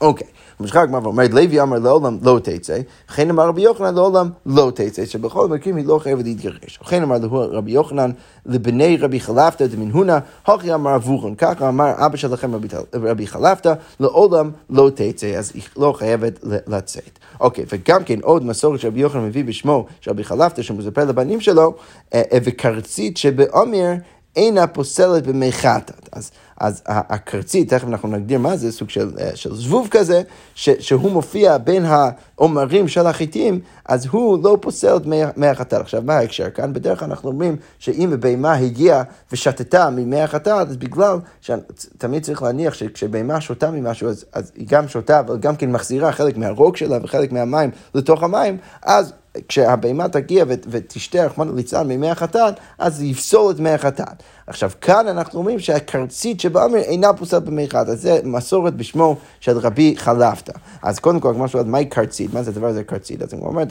אוקיי. 0.01 0.27
ממשיכה 0.59 0.81
הגמרא 0.81 0.99
ואומרת, 1.03 1.33
לוי 1.33 1.61
אמר 1.61 1.79
לעולם 1.79 2.17
לא 2.21 2.39
תצא, 2.43 2.79
וכן 3.09 3.29
אמר 3.29 3.47
רבי 3.47 3.61
יוחנן 3.61 3.95
לעולם 3.95 4.29
לא 4.45 4.71
תצא, 4.75 5.05
שבכל 5.05 5.45
המקרים 5.45 5.75
היא 5.75 5.85
לא 5.85 5.99
חייבת 5.99 6.23
להתגרש. 6.23 6.79
וכן 6.81 7.03
אמר 7.03 7.15
רבי 7.31 7.71
יוחנן 7.71 8.11
לבני 8.45 8.97
רבי 8.97 9.19
חלפתא 9.19 9.67
דמין 9.67 9.91
הונא, 9.91 10.17
הכי 10.45 10.73
אמר 10.73 10.95
אבוכון, 10.95 11.35
ככה 11.35 11.69
אמר 11.69 12.05
אבא 12.05 12.17
שלכם 12.17 12.51
רבי, 12.93 13.27
חלפתא, 13.27 13.73
לעולם 13.99 14.51
לא 14.69 14.89
תצא, 14.95 15.27
אז 15.27 15.51
היא 15.53 15.63
לא 15.77 15.93
חייבת 15.97 16.39
לצאת. 16.67 17.19
אוקיי, 17.39 17.65
וגם 17.71 18.03
כן 18.03 18.19
עוד 18.21 18.45
מסורת 18.45 18.79
שרבי 18.79 18.99
יוחנן 18.99 19.25
מביא 19.25 19.43
בשמו 19.43 19.85
של 20.01 20.11
רבי 20.11 20.23
חלפתא, 20.23 20.61
שמספר 20.61 21.05
לבנים 21.05 21.41
שלו, 21.41 21.73
אה, 22.13 22.21
אה, 22.33 22.37
וקרצית 22.43 23.17
שבעומר 23.17 23.93
אינה 24.35 24.67
פוסלת 24.67 25.27
במי 25.27 25.51
חטאת. 25.51 26.09
אז, 26.11 26.31
אז 26.59 26.83
הקרצית, 26.87 27.73
תכף 27.73 27.87
אנחנו 27.87 28.09
נגדיר 28.09 28.39
מה 28.39 28.57
זה, 28.57 28.71
סוג 28.71 28.89
של, 28.89 29.11
אה, 29.19 29.35
של 29.35 29.55
זבוב 29.55 29.87
כזה, 29.91 30.21
ש, 30.55 30.69
שהוא 30.69 31.11
מופיע 31.11 31.57
בין 31.57 31.85
העומרים 31.85 32.87
של 32.87 33.07
החיטים, 33.07 33.59
אז 33.85 34.05
הוא 34.05 34.43
לא 34.43 34.57
פוסל 34.61 34.97
את 34.97 35.05
מי 35.37 35.47
החטאת. 35.47 35.81
עכשיו, 35.81 36.01
מה 36.05 36.13
ההקשר 36.13 36.49
כאן? 36.49 36.73
בדרך 36.73 36.99
כלל 36.99 37.09
אנחנו 37.09 37.29
אומרים 37.29 37.55
שאם 37.79 38.13
הבהמה 38.13 38.53
הגיעה 38.53 39.03
ושתתה 39.31 39.89
ממי 39.89 40.21
החטאת, 40.21 40.67
אז 40.67 40.77
בגלל 40.77 41.17
שתמיד 41.41 42.23
צריך 42.23 42.43
להניח 42.43 42.73
שכשבהמה 42.73 43.41
שותה 43.41 43.71
ממשהו, 43.71 44.09
אז, 44.09 44.25
אז 44.33 44.51
היא 44.55 44.67
גם 44.69 44.87
שותה, 44.87 45.19
אבל 45.19 45.37
גם 45.37 45.55
כן 45.55 45.71
מחזירה 45.71 46.11
חלק 46.11 46.37
מהרוג 46.37 46.77
שלה 46.77 46.97
וחלק 47.03 47.31
מהמים 47.31 47.69
לתוך 47.95 48.23
המים, 48.23 48.57
אז 48.81 49.13
כשהבהמה 49.47 50.09
תגיע 50.09 50.45
ותשתה 50.47 51.25
רחמנא 51.25 51.51
ליצלן 51.55 51.87
ממי 51.87 52.09
החטאת, 52.09 52.53
אז 52.77 52.95
זה 52.95 53.05
יפסול 53.05 53.51
את 53.51 53.59
מי 53.59 53.69
החטאת. 53.69 54.23
עכשיו, 54.47 54.71
כאן 54.81 55.07
אנחנו 55.07 55.39
אומרים 55.39 55.59
שהקרצית 55.59 56.39
שבאמר 56.39 56.77
אינה 56.77 57.13
פוסלת 57.13 57.43
במי 57.43 57.69
חטאת. 57.69 57.99
זה 57.99 58.19
מסורת 58.23 58.75
בשמו 58.75 59.15
של 59.39 59.57
רבי 59.57 59.95
חלפתא. 59.97 60.53
אז 60.81 60.99
קודם 60.99 61.19
כל, 61.19 61.33
כמו 61.33 61.47
שאומרת, 61.47 61.67
מהי 61.67 61.85
קרצית? 61.85 62.33
מה 62.33 62.43
זה 62.43 62.51
הדבר 62.51 62.67
הזה 62.67 62.83
קרצית? 62.83 63.21
אז 63.21 63.33
הוא 63.33 63.47
אומר, 63.47 63.63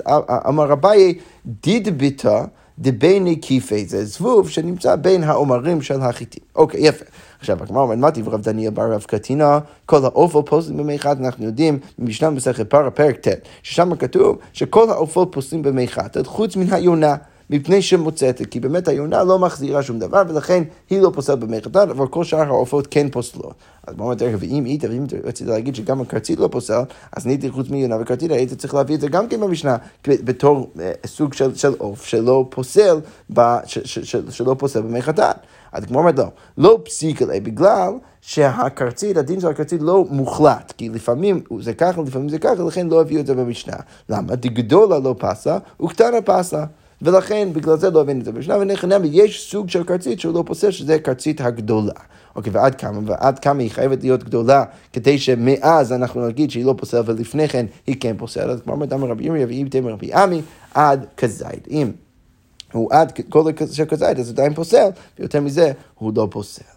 אמר 0.48 0.66
רביי, 0.66 1.18
דיד 1.46 1.98
ביתא 1.98 2.44
דבייני 2.78 3.38
כיפי, 3.42 3.86
זה 3.86 4.04
זבוב 4.04 4.48
שנמצא 4.50 4.96
בין 4.96 5.24
העומרים 5.24 5.82
של 5.82 6.00
החיטים. 6.00 6.42
אוקיי, 6.56 6.80
יפה. 6.86 7.04
עכשיו, 7.40 7.62
הגמרא 7.62 7.82
אומרת, 7.82 7.98
מה 7.98 8.30
רב 8.32 8.42
דניאל 8.42 8.70
בר 8.70 8.92
רב 8.92 9.04
קטינה, 9.06 9.58
כל 9.86 10.04
העופות 10.04 10.48
פוסלים 10.48 10.76
במי 10.76 10.98
חטאת, 10.98 11.20
אנחנו 11.20 11.44
יודעים 11.44 11.78
ממשנה 11.98 12.30
מסכת 12.30 12.70
פרה, 12.70 12.90
פרק 12.90 13.28
ט', 13.28 13.32
ששם 13.62 13.96
כתוב 13.96 14.38
שכל 14.52 14.90
העופות 14.90 15.28
פוסלים 15.32 15.62
במי 15.62 15.88
חטאת, 15.88 16.26
חוץ 16.26 16.56
מן 16.56 16.72
היונה. 16.72 17.16
מפני 17.50 17.82
שמוצאת, 17.82 18.42
כי 18.50 18.60
באמת 18.60 18.88
היונה 18.88 19.24
לא 19.24 19.38
מחזירה 19.38 19.82
שום 19.82 19.98
דבר, 19.98 20.22
ולכן 20.28 20.62
היא 20.90 21.00
לא 21.00 21.10
פוסלת 21.14 21.38
חטאת, 21.64 21.88
אבל 21.90 22.06
כל 22.06 22.24
שאר 22.24 22.46
העופות 22.46 22.86
כן 22.90 23.10
פוסלות. 23.10 23.54
אז 23.86 23.94
מה 23.96 24.04
אומרת, 24.04 24.22
ואם 24.38 24.64
היית, 24.64 24.84
ואם 24.84 25.04
רצית 25.24 25.46
להגיד 25.46 25.74
שגם 25.74 26.00
הקרצית 26.00 26.38
לא 26.38 26.48
פוסל, 26.52 26.80
אז 27.16 27.26
נהייתי 27.26 27.50
חוץ 27.50 27.68
מיונה 27.68 27.96
וקרצית, 28.00 28.30
היית 28.30 28.52
צריך 28.52 28.74
להביא 28.74 28.94
את 28.94 29.00
זה 29.00 29.08
גם 29.08 29.28
כן 29.28 29.40
במשנה, 29.40 29.76
בתור 30.06 30.70
אה, 30.80 30.92
סוג 31.06 31.34
של 31.34 31.74
עוף 31.78 32.04
שלא 32.04 32.46
פוסל, 32.50 33.00
שלא 34.30 34.56
פוסל 34.58 35.00
חטאת. 35.00 35.36
אז 35.72 35.84
כמו 35.84 35.98
אומרת, 35.98 36.18
לא, 36.18 36.26
לא 36.58 36.78
פסיק 36.84 37.22
עליה, 37.22 37.40
בגלל 37.40 37.92
שהקרצית, 38.20 39.16
הדין 39.16 39.40
של 39.40 39.48
הקרצית 39.48 39.82
לא 39.82 40.04
מוחלט, 40.10 40.72
כי 40.76 40.88
לפעמים 40.88 41.40
זה 41.60 41.74
ככה, 41.74 42.02
לפעמים 42.02 42.28
זה 42.28 42.38
ככה, 42.38 42.62
לכן 42.62 42.86
לא 42.88 43.00
הביאו 43.00 43.20
את 43.20 43.26
זה 43.26 43.34
במשנה. 43.34 43.76
למה? 44.08 44.34
דגדולה 44.34 44.98
לא 44.98 45.14
פסה, 45.18 45.58
וקטנה 45.82 46.22
פסה. 46.24 46.64
ולכן 47.02 47.48
בגלל 47.52 47.76
זה 47.76 47.90
לא 47.90 48.00
הבאנו 48.00 48.20
את 48.20 48.24
זה 48.24 48.32
במשנה, 48.32 48.58
ונכנע 48.58 48.96
יש 49.04 49.50
סוג 49.50 49.68
של 49.68 49.84
קרצית 49.84 50.20
שהוא 50.20 50.34
לא 50.34 50.42
פוסל, 50.46 50.70
שזה 50.70 50.98
קרצית 50.98 51.40
הגדולה. 51.40 51.92
אוקיי, 52.36 52.52
ועד 52.52 52.74
כמה, 52.74 53.00
ועד 53.04 53.38
כמה 53.38 53.62
היא 53.62 53.70
חייבת 53.70 54.02
להיות 54.02 54.24
גדולה, 54.24 54.64
כדי 54.92 55.18
שמאז 55.18 55.92
אנחנו 55.92 56.26
נגיד 56.26 56.50
שהיא 56.50 56.64
לא 56.64 56.74
פוסלת, 56.78 57.08
ולפני 57.08 57.48
כן 57.48 57.66
היא 57.86 57.96
כן 58.00 58.16
פוסלת, 58.18 58.50
אז 58.50 58.60
כמו 58.60 58.74
אמר 58.74 59.06
רבי 59.06 59.24
ירמיה, 59.24 59.46
ואם 59.46 59.66
תהיה 59.70 59.82
רבי 59.82 60.14
עמי, 60.14 60.42
עד 60.74 61.06
כזית. 61.16 61.68
אם 61.70 61.90
הוא 62.72 62.88
עד 62.92 63.12
כל 63.28 63.42
של 63.72 63.84
כזית, 63.84 64.18
אז 64.18 64.30
עדיין 64.30 64.54
פוסל, 64.54 64.88
ויותר 65.18 65.40
מזה, 65.40 65.72
הוא 65.94 66.12
לא 66.16 66.28
פוסל. 66.30 66.75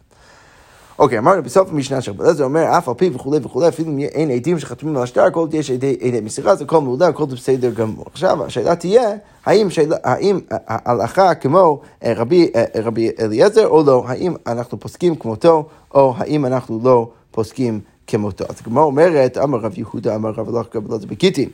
אוקיי, 0.99 1.19
אמרנו 1.19 1.43
בסוף 1.43 1.69
המשנה 1.69 2.01
של 2.01 2.11
רבי 2.17 2.43
אומר, 2.43 2.77
אף 2.77 2.89
על 2.89 2.93
פי 2.93 3.09
וכולי 3.13 3.39
וכולי, 3.43 3.67
אפילו 3.67 3.91
אם 3.91 3.99
אין 3.99 4.31
עדים 4.31 4.59
שחתומים 4.59 4.97
על 4.97 5.03
השטר, 5.03 5.29
כל 5.29 5.39
עוד 5.39 5.53
יש 5.53 5.71
עדי 5.71 5.97
מסירה, 6.23 6.55
זה 6.55 6.63
הכל 6.63 6.81
מעולה, 6.81 7.07
הכל 7.07 7.25
בסדר 7.25 7.69
גמור. 7.69 8.05
עכשיו, 8.11 8.45
השאלה 8.45 8.75
תהיה, 8.75 9.11
האם, 9.45 10.39
ההלכה 10.67 11.35
כמו 11.35 11.81
אה, 12.03 12.13
רבי, 12.15 12.51
אה, 12.55 12.63
רבי 12.83 13.09
אליעזר 13.19 13.67
או 13.67 13.83
לא, 13.83 14.03
האם 14.07 14.33
אנחנו 14.47 14.79
פוסקים 14.79 15.15
כמותו, 15.15 15.65
או 15.93 16.13
האם 16.17 16.45
אנחנו 16.45 16.79
לא 16.83 17.09
פוסקים 17.31 17.79
כמותו. 18.07 18.45
אז 18.49 18.55
הגמרא 18.61 18.83
אומרת, 18.83 19.37
אמר 19.37 19.57
רב 19.57 19.73
יהודה, 19.77 20.15
אמר 20.15 20.29
רב 20.29 20.63
קבלת 20.63 21.05
בגיטין. 21.05 21.49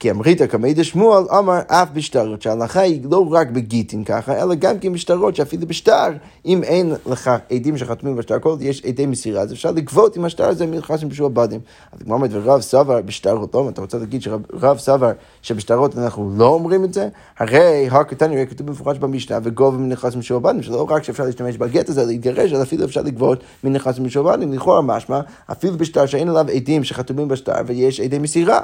כי 0.00 0.10
אמרית 0.10 0.42
כמדי 0.42 0.84
שמואל 0.84 1.24
אמר 1.38 1.58
אף 1.66 1.88
בשטרות, 1.92 2.42
שההלכה 2.42 2.80
היא 2.80 3.00
לא 3.10 3.26
רק 3.30 3.50
בגיטין 3.50 4.04
ככה, 4.04 4.42
אלא 4.42 4.54
גם 4.54 4.78
כן 4.78 4.92
בשטרות, 4.92 5.36
שאפילו 5.36 5.66
בשטר, 5.66 6.08
אם 6.46 6.62
אין 6.62 6.92
לך 7.06 7.30
עדים 7.50 7.78
שחתומים 7.78 8.16
בשטר, 8.16 8.38
כל 8.38 8.56
יש 8.60 8.84
עדי 8.84 9.06
מסירה, 9.06 9.42
אז 9.42 9.52
אפשר 9.52 9.70
לגבות 9.70 10.16
עם 10.16 10.24
השטר 10.24 10.48
הזה 10.48 10.66
מלכסים 10.66 11.08
בשועבדים. 11.08 11.60
אז 11.92 12.02
כמו 12.02 12.14
אומרת, 12.14 12.30
ורב 12.32 12.60
סבר 12.60 13.00
בשטרות 13.02 13.54
לא, 13.54 13.68
אתה 13.68 13.80
רוצה 13.80 13.98
להגיד 13.98 14.22
שרב 14.22 14.78
סבר 14.78 15.12
שבשטרות 15.42 15.98
אנחנו 15.98 16.34
לא 16.36 16.46
אומרים 16.46 16.84
את 16.84 16.94
זה? 16.94 17.08
הרי 17.38 17.88
הקטן 17.90 18.32
יראה 18.32 18.46
כתוב 18.46 18.66
במפורש 18.66 18.98
במשנה, 18.98 19.38
וגובה 19.42 19.78
מנכסים 19.78 20.20
בשועבדים, 20.20 20.62
שלא 20.62 20.86
רק 20.90 21.02
שאפשר 21.02 21.24
להשתמש 21.24 21.56
בגט 21.56 21.88
הזה 21.88 22.04
להתגרש, 22.04 22.52
אלא 22.52 22.62
אפילו 22.62 22.84
אפשר 22.84 23.02
לגבות 23.02 23.40
מנכסים 23.64 24.04
בשועבדים, 24.04 24.52
לכאורה 24.52 24.82
משמע, 24.82 25.20
אפילו 25.52 25.78
בשטר 25.78 26.06
שאין 26.06 26.28
עליו 26.28 26.46
עדים 26.54 26.84
שחתומים 26.84 27.28
בשטר 27.28 27.52
ויש 27.66 28.00
עדי 28.00 28.18
מסירה. 28.18 28.60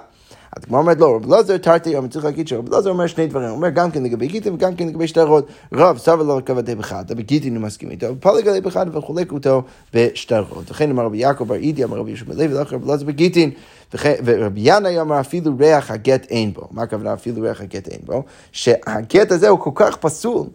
אז 0.56 0.64
כמו 0.64 0.78
אומרת 0.78 1.00
לא, 1.00 1.16
רב 1.16 1.32
אלעזר 1.32 1.56
תרתי 1.56 1.90
יום, 1.90 2.08
צריך 2.08 2.24
להגיד 2.24 2.48
שרב 2.48 2.72
אלעזר 2.72 2.90
אומר 2.90 3.06
שני 3.06 3.26
דברים, 3.26 3.48
הוא 3.48 3.56
אומר 3.56 3.68
גם 3.68 3.90
כן 3.90 4.02
לגבי 4.02 4.26
גיטין 4.26 4.54
וגם 4.54 4.74
כן 4.74 4.88
לגבי 4.88 5.08
שטרות. 5.08 5.46
רב 5.72 5.98
סבא 5.98 6.22
לא 6.22 6.40
כבדי 6.46 6.74
בחד, 6.74 7.04
בגיטין 7.12 7.56
הוא 7.56 7.62
מסכים 7.62 7.90
איתו, 7.90 8.06
ופלג 8.06 8.48
עלי 8.48 8.60
בחד 8.60 8.86
וחולק 8.92 9.32
אותו 9.32 9.62
בשטרות. 9.94 10.70
וכן 10.70 10.90
אמר 10.90 11.04
רבי 11.04 11.18
יעקב 11.18 11.44
בר 11.44 11.54
אידי, 11.54 11.84
אמר 11.84 11.96
רבי 11.96 12.10
יושב 12.10 12.26
בלוי, 12.26 12.46
ולא 12.46 12.60
רב 12.70 12.88
אלעזר 12.88 13.06
בגיטין. 13.06 13.50
ורבי 14.24 14.60
ינאי 14.64 15.00
אמר 15.00 15.20
אפילו 15.20 15.52
ריח 15.58 15.90
הגט 15.90 16.26
אין 16.30 16.52
בו. 16.52 16.68
מה 16.70 16.82
הכוונה 16.82 17.14
אפילו 17.14 17.42
ריח 17.42 17.60
הגט 17.60 17.88
אין 17.88 18.00
בו? 18.04 18.22
שהגט 18.52 19.32
הזה 19.32 19.48
הוא 19.48 19.58
כל 19.58 19.70
כך 19.74 19.96
פסול, 19.96 20.46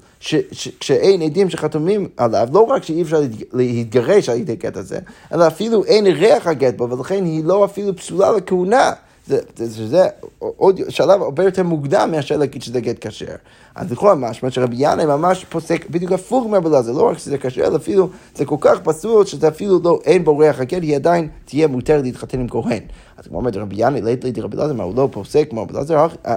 כשאין 0.80 1.22
עדים 1.22 1.50
שחתומים 1.50 2.08
עליו, 2.18 2.48
לא 2.54 2.60
רק 2.60 2.84
שאי 2.84 3.02
אפשר 3.02 3.22
להתגרש 3.54 4.30
על 4.30 4.38
ידי 4.38 4.56
גט 4.56 4.78
הזה, 4.78 5.00
אלא 5.34 5.48
אפילו 5.48 5.86
אין 5.86 6.08
ריח 6.08 6.48
הגט 6.48 6.78
בו, 6.78 6.90
ולכן 6.90 7.26
היא 7.26 7.44
לא 7.44 7.66
אפילו 7.66 7.96
פסולה 7.96 8.32
לכהונה. 8.32 8.92
זה, 9.30 9.40
זה, 9.56 9.88
זה 9.88 10.08
עוד 10.40 10.80
שלב 10.90 11.22
הרבה 11.22 11.44
יותר 11.44 11.64
מוקדם 11.64 12.10
מאשר 12.12 12.38
להגיד 12.38 12.62
שזה 12.62 12.82
גט 12.82 13.08
כשר. 13.08 13.36
אז 13.76 13.92
לכאורה 13.92 14.16
משמע 14.16 14.52
שרבי 14.52 14.76
ינאי 14.80 15.06
ממש 15.06 15.46
פוסק 15.46 15.90
בדיוק 15.90 16.12
הפוך 16.12 16.48
מהבלה, 16.48 16.82
זה 16.82 16.94
לא 16.94 17.10
רק 17.10 17.18
שזה 17.18 17.38
כשר, 17.38 17.68
אלא 17.68 17.76
אפילו 17.76 18.10
זה 18.36 18.46
כל 18.46 18.56
כך 18.62 18.80
פסול 18.84 19.26
שזה 19.26 19.48
אפילו 19.48 19.80
לא, 19.84 20.00
אין 20.06 20.24
בו 20.24 20.38
ריח 20.38 20.60
הגט, 20.60 20.82
היא 20.82 20.96
עדיין 20.96 21.28
תהיה 21.46 21.68
מותרת 21.68 22.04
להתחתן 22.04 22.40
עם 22.40 22.48
כהן. 22.48 22.84
אז 23.18 23.28
כמו 23.28 23.38
אומרת 23.38 23.56
רבי 23.56 23.76
ינאי, 23.78 24.02
לית 24.02 24.24
לידי 24.24 24.42
רבי 24.42 24.58
אלעזר, 24.58 24.74
מה 24.74 24.84
הוא 24.84 24.94
לא 24.96 25.10
פוסק 25.12 25.50
כמו 25.50 25.62
רבי 25.62 25.74
אלעזר, 25.74 26.08
אה, 26.26 26.36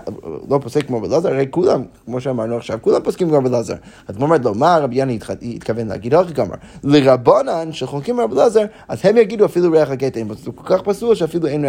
לא 0.51 0.59
פוסק 0.63 0.87
כמו 0.87 1.03
רבי 1.03 1.29
הרי 1.29 1.47
כולם, 1.51 1.83
כמו 2.05 2.21
שאמרנו 2.21 2.57
עכשיו, 2.57 2.79
כולם 2.83 3.03
פוסקים 3.03 3.29
כמו 3.29 3.37
רבי 3.37 3.49
אלעזר. 3.49 3.75
אז 4.09 4.17
כמו 4.17 4.25
אומרת 4.25 4.45
לו, 4.45 4.55
מה 4.55 4.79
רבי 4.79 4.95
ינאי 4.97 5.19
התכוון 5.43 5.89
להגיד? 5.89 6.15
איך 6.15 6.33
גמר? 6.33 6.55
לרבנן 6.85 7.73
שחולקים 7.73 8.21
רבי 8.21 8.35
אלעזר, 8.35 8.65
אז 8.89 8.99
הם 9.03 9.17
יגידו 9.17 9.45
אפילו 9.45 9.73
ריח 9.73 9.91
הגט 9.91 10.17
אין 10.17 10.29
זה 10.45 10.51
כל 10.55 10.77
כך 10.77 10.83
פסול 10.83 11.15
שאפילו 11.15 11.47
אין 11.47 11.65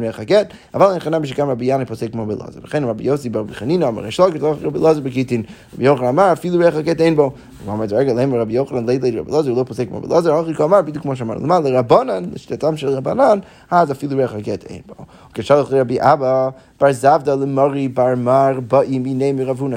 ריח 0.00 0.18
הגט, 0.18 0.46
אבל 0.74 0.86
אני 0.86 1.00
חנן 1.00 1.26
שגם 1.26 1.50
רבי 1.50 1.64
ינאי 1.64 1.84
פוסק 1.84 2.12
כמו 2.12 2.22
רבי 2.22 2.34
אלעזר. 2.34 2.60
וכן 2.64 2.84
רבי 2.84 3.04
יוסי 3.04 3.28
ברבי 3.28 3.54
חנינא 3.54 3.84
אמר, 3.84 4.06
יש 4.06 4.20
לך 4.20 4.26
רבי 4.62 4.78
אלעזר 4.78 5.00
בגיטין, 5.00 5.42
רבי 5.74 5.84
יוחנן 5.84 6.06
אמר, 6.06 6.32
אפילו 6.32 6.58
ריח 6.58 6.74
הגט 6.74 7.00
אין 7.00 7.16
בו. 7.16 7.22
הוא 7.22 7.72
אומר, 7.72 7.84
רגע, 7.90 8.12
למה 8.12 8.38
רבי 8.38 8.52
יוחנן 8.52 8.86
ליד 8.86 9.02
ליד 9.02 9.16
רבי 9.16 9.32
אלעזר, 9.32 9.50
הוא 9.50 9.58
לא 9.58 9.64
פוסק 9.64 9.88
כמו 9.88 9.98
רבי 9.98 10.06
אלעזר, 10.06 10.40
אחי 10.40 10.62
אמר, 10.62 10.82
בדיוק 10.82 11.02
כמו 11.02 11.16
שאמרנו, 11.16 11.40
למה 11.40 11.60
לרבנן, 11.60 12.24
לשיטתם 12.32 12.76
של 12.76 12.88
רבנן, 12.88 13.38
אז 13.70 13.92
אפילו 13.92 14.16
ריח 14.16 14.34
הגט 14.34 14.64
אין 14.64 14.80
בו. 14.86 14.94
כשלח 15.34 15.72
רבי 15.72 15.98
אבא 16.00 16.48
בר 16.80 16.92
זבדה 16.92 17.34
למרי 17.34 17.88
בר 17.88 18.14
מר 18.16 18.60
באים 18.68 19.02
מיני 19.02 19.32
מרב 19.32 19.60
הונא, 19.60 19.76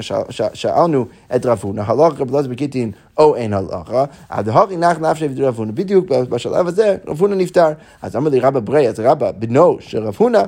שאלנו 0.54 1.06
את 1.36 1.46
רב 1.46 1.60
הונא, 1.62 1.82
הלך 1.86 2.20
רבי 2.20 2.32
אלעזר 2.32 2.48
בגיטין 2.48 2.90
או 3.18 3.36
אין 3.36 3.52
הלכה, 3.52 4.04
עד 4.28 4.48
הרי 4.48 4.76
נח 4.76 4.98
נפשי 4.98 5.26
ודרב 5.26 5.54
הונא, 5.58 5.72
בדיוק 5.74 6.06
בשלב 6.08 6.66
הזה 6.66 6.96
רב 7.06 7.20
הונא 7.20 7.34
נפטר. 7.34 7.68
אז 8.02 8.16
אמר 8.16 8.30
לי 8.30 8.40
רבא 8.40 8.60
ברי, 8.60 8.88
אז 8.88 9.00
רבא 9.00 9.30
בנו 9.38 9.76
של 9.80 10.06
רב 10.06 10.14
הונא, 10.18 10.42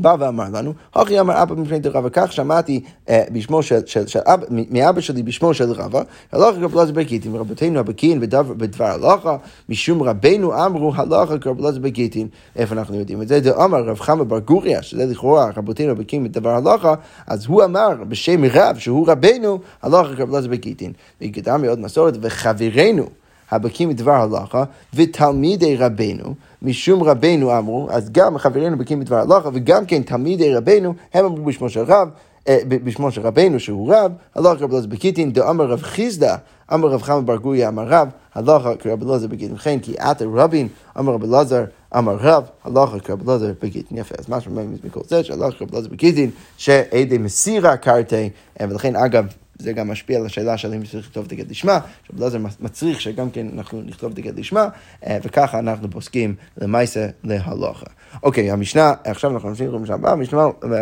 בא 0.00 0.16
ואמר 0.18 0.44
לנו, 0.52 0.72
הכי 0.94 1.20
אמר 1.20 1.42
אבא 1.42 1.54
מפני 1.54 1.78
דרבה, 1.78 2.10
כך 2.12 2.32
שמעתי 2.32 2.80
אה, 3.08 3.22
בשמו 3.32 3.62
של, 3.62 3.80
אבא, 4.26 4.46
מאבא 4.70 5.00
שלי 5.00 5.22
בשמו 5.22 5.54
של 5.54 5.72
רבא, 5.72 6.02
הלכה 6.32 6.58
רב 6.60 6.76
אלעזר 6.76 6.92
בגיטין, 6.92 7.36
ורבותינו 7.36 7.80
הבקיאים 7.80 8.20
בדבר 8.20 8.84
הלכה, 8.84 9.36
משום 9.68 10.02
רבנו 10.02 10.66
אמרו 10.66 10.92
הלכה 10.96 11.34
רב 11.44 11.60
אלעזר 11.60 11.78
בגיטין. 11.78 12.28
איפה 12.56 12.74
אנחנו 12.74 12.96
יודעים 12.96 13.22
את 13.22 13.28
זה? 13.28 13.40
זה 13.40 13.64
אמר 13.64 13.84
רב 13.84 14.00
חמא 14.00 14.24
בר 14.24 14.38
גוריה, 14.38 14.82
שזה 14.82 15.06
לכאורה 15.06 15.50
רבותינו 15.56 15.92
הבקיאים 15.92 16.24
בדבר 16.24 16.50
הלכה, 16.50 16.94
אז 17.26 17.46
הוא 17.46 17.64
אמר 17.64 17.88
בשם 18.08 18.44
רב, 18.44 18.76
שהוא 18.78 19.08
רבנו, 19.08 19.58
הלכה 19.82 20.08
רב 20.22 20.30
אלעזר 20.30 20.48
בגיטין. 20.48 20.92
והגדה 21.20 21.56
מאוד 21.56 21.80
מסורת, 21.80 22.14
וחברינו 22.20 23.06
הבקיאים 23.50 23.90
בדבר 23.90 24.12
הלכה, 24.12 24.64
ותלמידי 24.94 25.76
רבנו, 25.76 26.34
משום 26.62 27.02
רבנו 27.02 27.58
אמרו, 27.58 27.88
אז 27.90 28.10
גם 28.12 28.38
חברינו 28.38 28.78
בקיאים 28.78 29.00
בדבר 29.00 29.16
הלכה, 29.16 29.48
וגם 29.52 29.86
כן 29.86 30.02
תלמידי 30.02 30.54
רבנו, 30.54 30.94
הם 31.14 31.24
אמרו 31.24 31.44
בשמו 31.44 31.70
של 31.70 31.80
רב, 31.80 32.08
אה, 32.48 32.58
בשמו 32.66 33.10
של 33.10 33.20
רבנו 33.20 33.60
שהוא 33.60 33.94
רב, 33.94 34.12
הלכה 34.34 34.64
רב 34.64 34.72
אלעזר 34.72 34.88
בגיטין, 34.88 35.32
דאמר 35.32 35.64
רב 35.64 35.82
חיסדא, 35.82 36.36
אמר 36.74 36.88
רב 36.88 37.02
חמא 37.02 37.20
בר 37.20 37.36
גוריה 37.36 37.68
אמר 37.68 37.84
רב, 37.88 38.08
הלכה 38.34 38.76
כרב 38.76 39.02
אלעזר 39.02 39.26
בגיטין, 39.26 39.54
וכן 39.54 39.78
כי 39.78 39.94
עתה 39.98 40.24
רבין, 40.34 40.68
אמר 40.98 41.12
רב 41.12 41.24
אלעזר, 41.24 41.64
אמר 41.98 42.16
רב, 42.20 42.44
הלכה 42.64 43.00
כרב 43.00 43.28
אלעזר 43.28 43.52
בגיטין. 43.62 43.98
יפה, 43.98 44.14
אז 44.18 44.42
שאומרים 44.42 44.76
מכל 44.84 45.00
זה, 45.08 45.24
שהלכה 45.24 45.58
כרב 45.58 45.68
אלעזר 45.74 45.88
בגיטין, 45.88 46.30
שעדי 46.56 47.18
מסירה 47.18 47.76
קרתי, 47.76 48.30
אה, 48.60 48.66
ולכן 48.70 48.96
אגב, 48.96 49.24
זה 49.60 49.72
גם 49.72 49.90
משפיע 49.90 50.18
על 50.18 50.26
השאלה 50.26 50.56
של 50.56 50.74
אם 50.74 50.82
צריך 50.82 51.06
לכתוב 51.06 51.26
דגל 51.26 51.44
לשמה, 51.48 51.78
רבי 52.12 52.22
אלעזר 52.22 52.38
מצריך 52.60 53.00
שגם 53.00 53.30
כן 53.30 53.46
אנחנו 53.54 53.82
נכתוב 53.86 54.12
דגל 54.14 54.32
לשמה, 54.36 54.68
אה, 55.06 55.18
וככה 55.22 55.58
אנחנו 55.58 55.90
פוסקים 55.90 56.34
למעשה 56.58 57.06
להלוכה. 57.24 57.86
אוקיי, 58.22 58.50
המשנה, 58.50 58.92
עכשיו 59.04 59.30
אנחנו 59.30 59.48
נמשיך 59.48 59.72
למשנה 59.72 59.94
הבאה, 59.94 60.12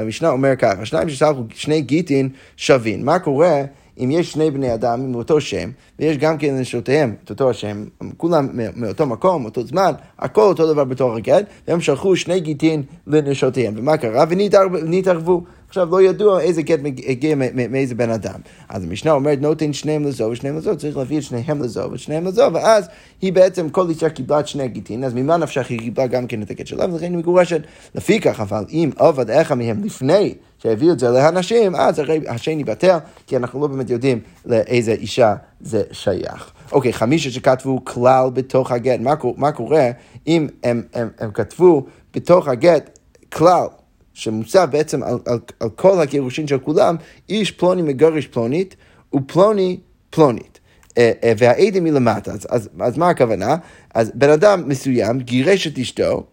המשנה 0.01 0.29
אומר 0.29 0.57
ככה, 0.57 0.85
שניים 0.85 1.09
שסלחו 1.09 1.43
שני 1.55 1.81
גיטין 1.81 2.29
שווים. 2.57 3.05
מה 3.05 3.19
קורה 3.19 3.63
אם 3.99 4.11
יש 4.11 4.33
שני 4.33 4.51
בני 4.51 4.75
אדם 4.75 5.01
עם 5.03 5.15
אותו 5.15 5.41
שם, 5.41 5.71
ויש 5.99 6.17
גם 6.17 6.39
כן 6.39 6.59
נשותיהם 6.59 7.15
את 7.25 7.31
אותו 7.31 7.51
השם, 7.51 7.85
כולם 8.17 8.49
מאותו 8.77 9.07
מקום, 9.07 9.45
אותו 9.45 9.67
זמן, 9.67 9.93
הכל 10.19 10.43
אותו 10.43 10.73
דבר 10.73 10.85
בתור 10.85 11.17
הגט, 11.17 11.45
והם 11.69 11.81
שלחו 11.81 12.17
שני 12.17 12.41
גיטין 12.41 12.83
לנשותיהם. 13.07 13.75
ומה 13.77 13.97
קרה? 13.97 14.25
ונתערבו. 14.29 15.43
עכשיו 15.69 15.89
לא 15.91 16.03
ידוע 16.03 16.41
איזה 16.41 16.63
גט 16.63 16.79
הגיע 17.07 17.35
מאיזה 17.55 17.95
בן 17.95 18.11
אדם. 18.11 18.41
אז 18.69 18.85
המשנה 18.85 19.13
אומרת 19.13 19.41
נותן 19.41 19.73
שניהם 19.73 20.05
לזו 20.05 20.25
ושניהם 20.25 20.57
לזו, 20.57 20.77
צריך 20.77 20.97
להביא 20.97 21.19
את 21.19 21.23
שניהם 21.23 21.63
לזו 21.63 21.89
ושניהם 21.93 22.27
לזו, 22.27 22.49
ואז 22.53 22.89
היא 23.23 23.33
בעצם, 23.33 23.69
כל 23.69 23.89
אישה 23.89 24.11
קיבלה 24.11 24.41
את 24.41 24.49
שני 24.49 24.69
גיטין, 24.69 25.05
אז 25.05 25.15
ממה 25.15 25.37
נפשך 25.37 25.71
היא 25.71 25.79
קיבלה 25.79 26.07
גם 26.07 26.27
כן 26.27 26.43
את 26.43 26.51
הגט 26.51 26.67
שלה, 26.67 26.85
ולכן 26.93 27.05
היא 27.05 27.19
מגורשת. 27.19 27.61
לפיכך, 27.95 28.41
אבל 28.41 28.65
אם 28.71 28.91
עובד 28.99 29.31
איך 29.31 29.53
מהם 29.53 29.85
לפני 29.85 30.35
שהביאו 30.59 30.93
את 30.93 30.99
זה 30.99 31.11
לאנשים, 31.11 31.75
אז 31.75 31.99
הרי 31.99 32.21
השני 32.29 32.65
בטל, 32.65 32.99
כי 33.27 33.37
אנחנו 33.37 33.61
לא 33.61 33.67
באמת 33.67 33.91
יודעים 33.91 34.21
לאיזה 34.47 34.93
אישה 34.93 35.35
זה 35.61 35.83
שייך. 35.93 36.53
אוקיי, 36.73 36.93
חמישה 36.93 37.31
שכתבו 37.31 37.85
כלל 37.85 38.31
בתוך 38.33 38.73
הגט, 38.73 39.01
מה, 39.01 39.15
מה 39.37 39.53
קורה 39.53 39.91
אם 40.27 40.49
הם, 40.65 40.83
הם, 40.95 41.09
הם 41.19 41.31
כתבו 41.31 41.87
בתוך 42.15 42.49
הגט 42.49 42.99
כלל 43.33 43.67
שמוצע 44.19 44.67
בעצם 44.67 45.03
על, 45.03 45.19
על, 45.27 45.39
על 45.61 45.71
כל 45.71 46.01
הגירושין 46.01 46.47
של 46.47 46.59
כולם, 46.59 46.97
איש 47.29 47.51
פלוני 47.51 47.83
מגרש 47.83 48.27
פלונית 48.27 48.77
ופלוני 49.15 49.79
פלונית. 50.11 50.61
אה, 50.99 51.13
אה, 51.25 51.33
והעדים 51.39 51.85
מלמטה, 51.85 52.33
אז, 52.33 52.47
אז, 52.51 52.69
אז 52.81 52.99
מה 52.99 53.09
הכוונה? 53.09 53.57
אז 53.95 54.13
בן 54.15 54.31
אדם 54.31 54.69
מסוים 54.69 55.21
גירש 55.21 55.67
את 55.67 55.79
אשתו, 55.79 56.27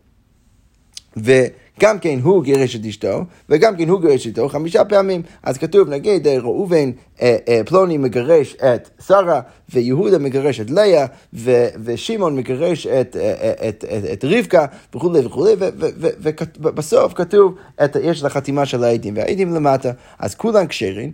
ו... 1.18 1.32
גם 1.80 2.00
כן 2.00 2.20
הוא 2.24 2.44
גירש 2.44 2.76
את 2.76 2.86
אשתו, 2.86 3.24
וגם 3.50 3.76
כן 3.78 3.90
הוא 3.90 4.02
גירש 4.02 4.28
את 4.28 4.32
אשתו 4.32 4.50
חמישה 4.50 4.86
פעמים. 4.86 5.22
אז 5.44 5.58
כתוב, 5.58 5.90
נגיד, 5.90 6.28
אה, 6.28 6.40
ראובן 6.40 6.92
אה, 7.22 7.38
אה, 7.50 7.62
פלוני 7.66 7.98
מגרש 7.98 8.56
את 8.56 8.90
שרה, 9.08 9.42
ויהודה 9.74 10.18
מגרש 10.18 10.60
את 10.60 10.70
לאה, 10.70 11.06
ושמעון 11.84 12.36
מגרש 12.36 12.88
את, 12.88 13.16
את, 13.16 13.86
את, 13.86 14.06
את 14.14 14.26
רבקה, 14.28 14.66
וכולי 14.96 15.26
וכולי, 15.26 15.54
ובסוף 16.60 17.14
כתוב, 17.14 17.56
את, 17.84 17.98
יש 18.04 18.24
לה 18.24 18.30
חתימה 18.30 18.66
של 18.66 18.84
העדים, 18.84 19.18
והעדים 19.18 19.54
למטה, 19.54 19.92
אז 20.20 20.36
כולם 20.36 20.68
כשרים, 20.68 21.12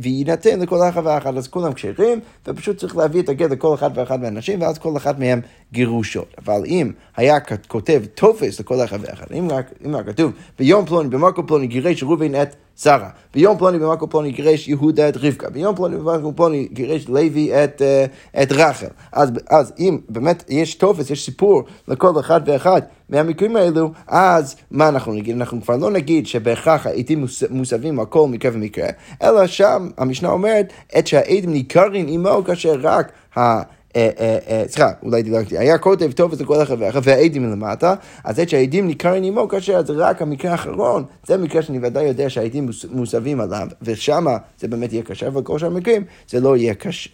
ויינתן 0.00 0.60
לכל 0.60 0.88
אחד 0.88 1.02
ואחד, 1.04 1.36
אז 1.36 1.48
כולם 1.48 1.72
כשרים, 1.72 2.20
ופשוט 2.46 2.76
צריך 2.76 2.96
להביא 2.96 3.22
את 3.22 3.28
הגט 3.28 3.50
לכל 3.50 3.74
אחד 3.74 3.90
ואחד 3.94 4.20
מהאנשים, 4.20 4.62
ואז 4.62 4.78
כל 4.78 4.96
אחד 4.96 5.20
מהם 5.20 5.40
גרושות. 5.72 6.34
אבל 6.38 6.62
אם 6.66 6.92
היה 7.16 7.36
כותב 7.68 8.02
טופס 8.14 8.60
לכל 8.60 8.84
אחד 8.84 8.98
ואחד, 9.02 9.26
אם 9.38 9.48
רק 9.50 9.71
אם 9.86 10.02
כתוב, 10.02 10.32
ביום 10.58 10.86
פלוני, 10.86 11.08
במקום 11.08 11.46
פלוני, 11.46 11.66
גירש 11.66 12.02
ראובן 12.02 12.42
את 12.42 12.54
שרה. 12.76 13.08
ביום 13.34 13.58
פלוני 13.58 13.78
במקום 13.78 14.08
פלוני 14.10 14.30
גירש 14.30 14.68
יהודה 14.68 15.08
את 15.08 15.16
רבקה. 15.16 15.50
ביום 15.50 15.76
פלוני 15.76 15.96
במקום 15.96 16.34
פלוני 16.34 16.68
גירש 16.72 17.08
לוי 17.08 17.64
את, 17.64 17.82
uh, 17.82 18.42
את 18.42 18.52
רחל. 18.52 18.86
אז, 19.12 19.30
אז 19.50 19.72
אם 19.78 19.98
באמת 20.08 20.44
יש 20.48 20.74
טופס, 20.74 21.10
יש 21.10 21.24
סיפור 21.24 21.62
לכל 21.88 22.20
אחד 22.20 22.40
ואחד 22.46 22.82
מהמקרים 23.08 23.56
האלו, 23.56 23.90
אז 24.06 24.56
מה 24.70 24.88
אנחנו 24.88 25.12
נגיד? 25.12 25.36
אנחנו 25.36 25.62
כבר 25.62 25.76
לא 25.76 25.90
נגיד 25.90 26.26
שבהכרח 26.26 26.86
העדים 26.86 27.24
מוסבים 27.50 28.00
על 28.00 28.06
כל 28.06 28.28
מקרה 28.28 28.50
ומקרה, 28.54 28.88
אלא 29.22 29.46
שם 29.46 29.88
המשנה 29.98 30.28
אומרת, 30.28 30.72
את 30.98 31.06
שהעדים 31.06 31.52
ניכרים 31.52 32.06
עמו 32.08 32.44
כאשר 32.44 32.74
רק 32.82 33.12
ה... 33.38 33.62
אה, 33.96 34.10
אה, 34.20 34.38
אה, 34.48 34.64
סליחה, 34.68 34.90
אולי 35.02 35.22
דילגתי, 35.22 35.58
היה 35.58 35.78
כותב 35.78 36.12
טוב 36.12 36.32
וזה 36.32 36.44
כל 36.44 36.54
ואחד 36.78 37.00
והעדים 37.02 37.50
מלמטה, 37.50 37.94
אז 38.24 38.36
זה 38.36 38.48
שהעדים 38.48 38.86
ניכרים 38.86 39.24
עמו 39.24 39.48
כאשר 39.48 39.84
זה 39.86 39.92
רק 39.96 40.22
המקרה 40.22 40.52
האחרון, 40.52 41.04
זה 41.26 41.36
מקרה 41.36 41.62
שאני 41.62 41.78
ודאי 41.82 42.04
יודע 42.04 42.30
שהעדים 42.30 42.68
מוסבים 42.90 43.40
עליו, 43.40 43.68
ושם 43.82 44.26
זה 44.58 44.68
באמת 44.68 44.92
יהיה 44.92 45.02
קשה, 45.02 45.28
וכל 45.34 45.58
שאר 45.58 45.68
המקרים 45.68 46.04
זה 46.28 46.40
לא 46.40 46.56
יהיה 46.56 46.74
קשה. 46.74 47.10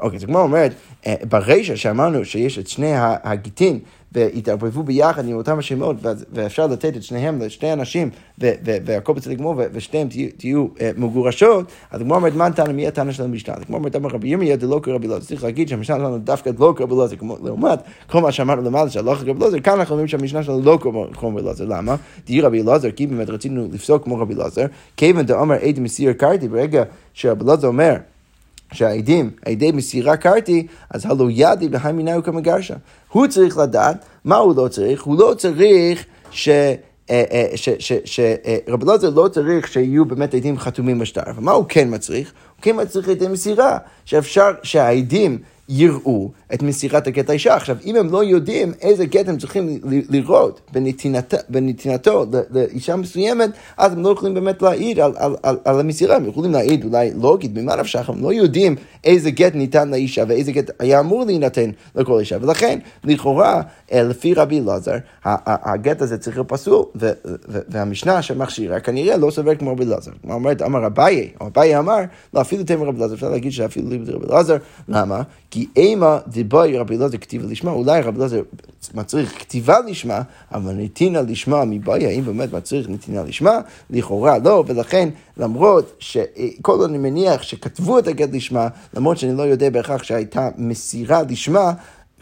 אוקיי, 0.00 0.16
אז 0.16 0.24
כמו 0.24 0.38
אומרת, 0.38 0.72
ברישה 1.28 1.76
שאמרנו 1.76 2.24
שיש 2.24 2.58
את 2.58 2.68
שני 2.68 2.92
הגיטין 2.96 3.78
והתערבבו 4.14 4.82
ביחד 4.82 5.28
עם 5.28 5.36
אותם 5.36 5.58
השמות, 5.58 5.96
ואפשר 6.32 6.66
לתת 6.66 6.96
את 6.96 7.02
שניהם 7.02 7.42
לשני 7.42 7.72
אנשים, 7.72 8.10
והכל 8.58 9.12
בסדר 9.12 9.34
גמור, 9.34 9.54
ושניהם 9.72 10.08
תהיו 10.36 10.66
אה, 10.80 10.90
מגורשות, 10.96 11.66
אז 11.90 12.00
הגמור 12.00 12.16
אומרת, 12.16 12.34
מה 12.34 12.48
נתן, 12.48 12.72
מי 12.72 12.86
הטענה 12.86 13.12
של 13.12 13.22
המשנה? 13.22 13.54
הגמור 13.54 13.78
אומרת, 13.78 13.96
אמר 13.96 14.08
רבי 14.08 14.28
ירמיה 14.28 14.56
דלא 14.56 14.80
קרבי 14.82 15.06
לא, 15.06 15.18
צריך 15.18 15.44
להגיד 15.44 15.68
שהמשנה 15.68 15.96
שלנו 15.96 16.18
דווקא 16.18 16.50
לא 16.58 17.06
זה 17.06 17.16
כמו 17.16 17.36
לעומת 17.44 17.78
כל 18.06 18.20
מה 18.20 18.32
שאמרנו 18.32 18.62
למעלה 18.62 18.90
שהלא 18.90 19.14
קרבי 19.24 19.40
לא, 19.40 19.60
כאן 19.60 19.78
אנחנו 19.78 19.92
אומרים 19.92 20.08
שהמשנה 20.08 20.42
שלנו 20.42 20.60
לא 20.62 20.78
כמו 20.80 21.08
רבי 21.22 21.40
אלעזר, 21.40 21.64
למה? 21.64 21.96
תהי 22.24 22.40
רבי 22.40 22.62
אלעזר, 22.62 22.90
כי 22.90 23.06
באמת 23.06 23.30
רצינו 23.30 23.68
לפסוק 23.72 24.04
כמו 24.04 24.18
רבי 24.18 24.34
אלעזר, 24.34 24.66
כיוון 24.96 25.26
דאמר 25.26 25.54
עד 25.54 25.80
מסיר 25.80 26.12
קרתי, 26.12 26.48
ברגע 26.48 26.82
שרבי 27.14 27.44
אלעזר 27.44 27.66
אומר, 27.66 27.94
שהעדים, 28.74 29.30
עדי 29.44 29.72
מסירה 29.72 30.16
קרתי, 30.16 30.66
אז 30.90 31.06
הלא 31.06 31.28
ידי 31.30 31.68
בהמינהו 31.68 32.22
כמגרשה. 32.22 32.74
הוא 33.12 33.26
צריך 33.26 33.58
לדעת, 33.58 34.04
מה 34.24 34.36
הוא 34.36 34.56
לא 34.56 34.68
צריך? 34.68 35.02
הוא 35.02 35.18
לא 35.18 35.34
צריך 35.38 36.04
ש... 36.30 36.48
אה, 37.10 37.24
אה, 37.32 37.46
שרבי 38.04 38.84
אלעזר 38.84 39.10
לא 39.10 39.28
צריך 39.28 39.68
שיהיו 39.68 40.04
באמת 40.04 40.34
עדים 40.34 40.58
חתומים 40.58 40.98
בשטר. 40.98 41.22
ומה 41.36 41.52
הוא 41.52 41.64
כן 41.68 41.88
מצריך? 41.90 42.32
הוא 42.56 42.62
כן 42.62 42.80
מצריך 42.80 43.08
עדי 43.08 43.28
מסירה, 43.28 43.78
שאפשר 44.04 44.50
שהעדים 44.62 45.38
יראו 45.68 46.30
את 46.54 46.62
מסירת 46.62 47.06
הגט 47.06 47.30
האישה. 47.30 47.54
עכשיו, 47.54 47.76
אם 47.84 47.96
הם 47.96 48.10
לא 48.10 48.24
יודעים 48.24 48.72
איזה 48.80 49.04
גט 49.04 49.28
הם 49.28 49.38
צריכים 49.38 49.80
לראות 50.10 50.60
בנתינת, 50.72 51.34
בנתינתו 51.48 52.26
לאישה 52.50 52.96
מסוימת, 52.96 53.50
אז 53.76 53.92
הם 53.92 54.02
לא 54.02 54.08
יכולים 54.08 54.34
באמת 54.34 54.62
להעיד 54.62 55.00
על, 55.00 55.12
על, 55.16 55.36
על, 55.42 55.56
על 55.64 55.80
המסירה. 55.80 56.16
הם 56.16 56.28
יכולים 56.28 56.52
להעיד 56.52 56.84
אולי 56.84 57.10
לוגית, 57.14 57.50
ממה 57.54 57.76
נפשך, 57.76 58.08
הם 58.08 58.22
לא 58.22 58.32
יודעים 58.32 58.76
איזה 59.04 59.30
גט 59.30 59.54
ניתן 59.54 59.88
לאישה 59.90 60.24
ואיזה 60.28 60.52
גט 60.52 60.70
היה 60.78 61.00
אמור 61.00 61.24
להינתן 61.24 61.70
לכל 61.94 62.18
אישה. 62.18 62.36
ולכן, 62.40 62.78
לכאורה, 63.04 63.62
לפי 63.92 64.34
רבי 64.34 64.60
אלעזר, 64.60 64.96
הגט 65.24 66.02
הזה 66.02 66.18
צריך 66.18 66.36
להיות 66.36 66.48
פסול, 66.48 66.84
והמשנה 67.44 68.22
שמכשירה 68.22 68.80
כנראה 68.80 69.16
לא 69.16 69.30
סובר 69.30 69.54
כמו 69.54 69.72
רבי 69.72 69.84
אלעזר. 69.84 70.10
כלומר, 70.22 70.50
אמר 70.66 70.86
אביי, 70.86 71.30
או 71.40 71.46
אביי 71.46 71.78
אמר, 71.78 72.00
לא 72.34 72.40
אפילו 72.40 72.64
תמר 72.64 72.86
רבי 72.86 72.98
אלעזר, 72.98 73.14
אפשר 73.14 73.30
להגיד 73.30 73.52
שאפילו 73.52 73.88
רבי 73.88 74.26
אלעזר, 74.30 74.56
למה? 74.88 75.22
כי 75.54 75.66
אימה 75.76 76.18
דבוי 76.28 76.78
רבי 76.78 76.96
אלעזר 76.96 77.18
כתיבה 77.18 77.46
לשמה, 77.46 77.70
אולי 77.70 78.00
רבי 78.00 78.18
אלעזר 78.18 78.42
מצריך 78.94 79.38
כתיבה 79.38 79.80
לשמה, 79.86 80.22
אבל 80.52 80.72
נתינה 80.72 81.22
לשמה 81.22 81.64
מבעיה, 81.64 82.08
האם 82.08 82.24
באמת 82.24 82.52
מצריך 82.52 82.88
נתינה 82.88 83.24
לשמה? 83.24 83.60
לכאורה 83.90 84.38
לא, 84.38 84.64
ולכן 84.66 85.08
למרות 85.36 85.96
שכל 85.98 86.72
עוד 86.72 86.90
אני 86.90 86.98
מניח 86.98 87.42
שכתבו 87.42 87.98
את 87.98 88.08
הגט 88.08 88.28
לשמה, 88.32 88.68
למרות 88.94 89.18
שאני 89.18 89.36
לא 89.36 89.42
יודע 89.42 89.70
בהכרח 89.70 90.02
שהייתה 90.02 90.48
מסירה 90.56 91.22
לשמה, 91.28 91.72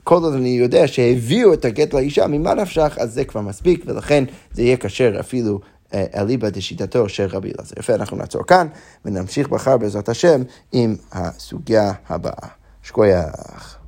כל 0.05 0.23
עוד 0.23 0.35
אני 0.35 0.49
יודע 0.49 0.88
שהביאו 0.88 1.53
את 1.53 1.64
הגט 1.64 1.95
לאישה, 1.95 2.27
ממה 2.27 2.55
נפשך, 2.55 2.97
אז 3.01 3.14
זה 3.14 3.25
כבר 3.25 3.40
מספיק, 3.40 3.85
ולכן 3.87 4.25
זה 4.53 4.62
יהיה 4.62 4.77
כשר 4.77 5.16
אפילו 5.21 5.61
אה, 5.95 6.05
אליבא 6.14 6.49
דשיטתו 6.49 7.09
של 7.09 7.27
רבי 7.31 7.53
אלעזר. 7.59 7.75
יפה, 7.79 7.95
אנחנו 7.95 8.16
נעצור 8.16 8.42
כאן, 8.47 8.66
ונמשיך 9.05 9.51
מחר 9.51 9.77
בעזרת 9.77 10.09
השם 10.09 10.42
עם 10.73 10.97
הסוגיה 11.12 11.92
הבאה. 12.09 12.62
Shkoyar. 12.83 13.82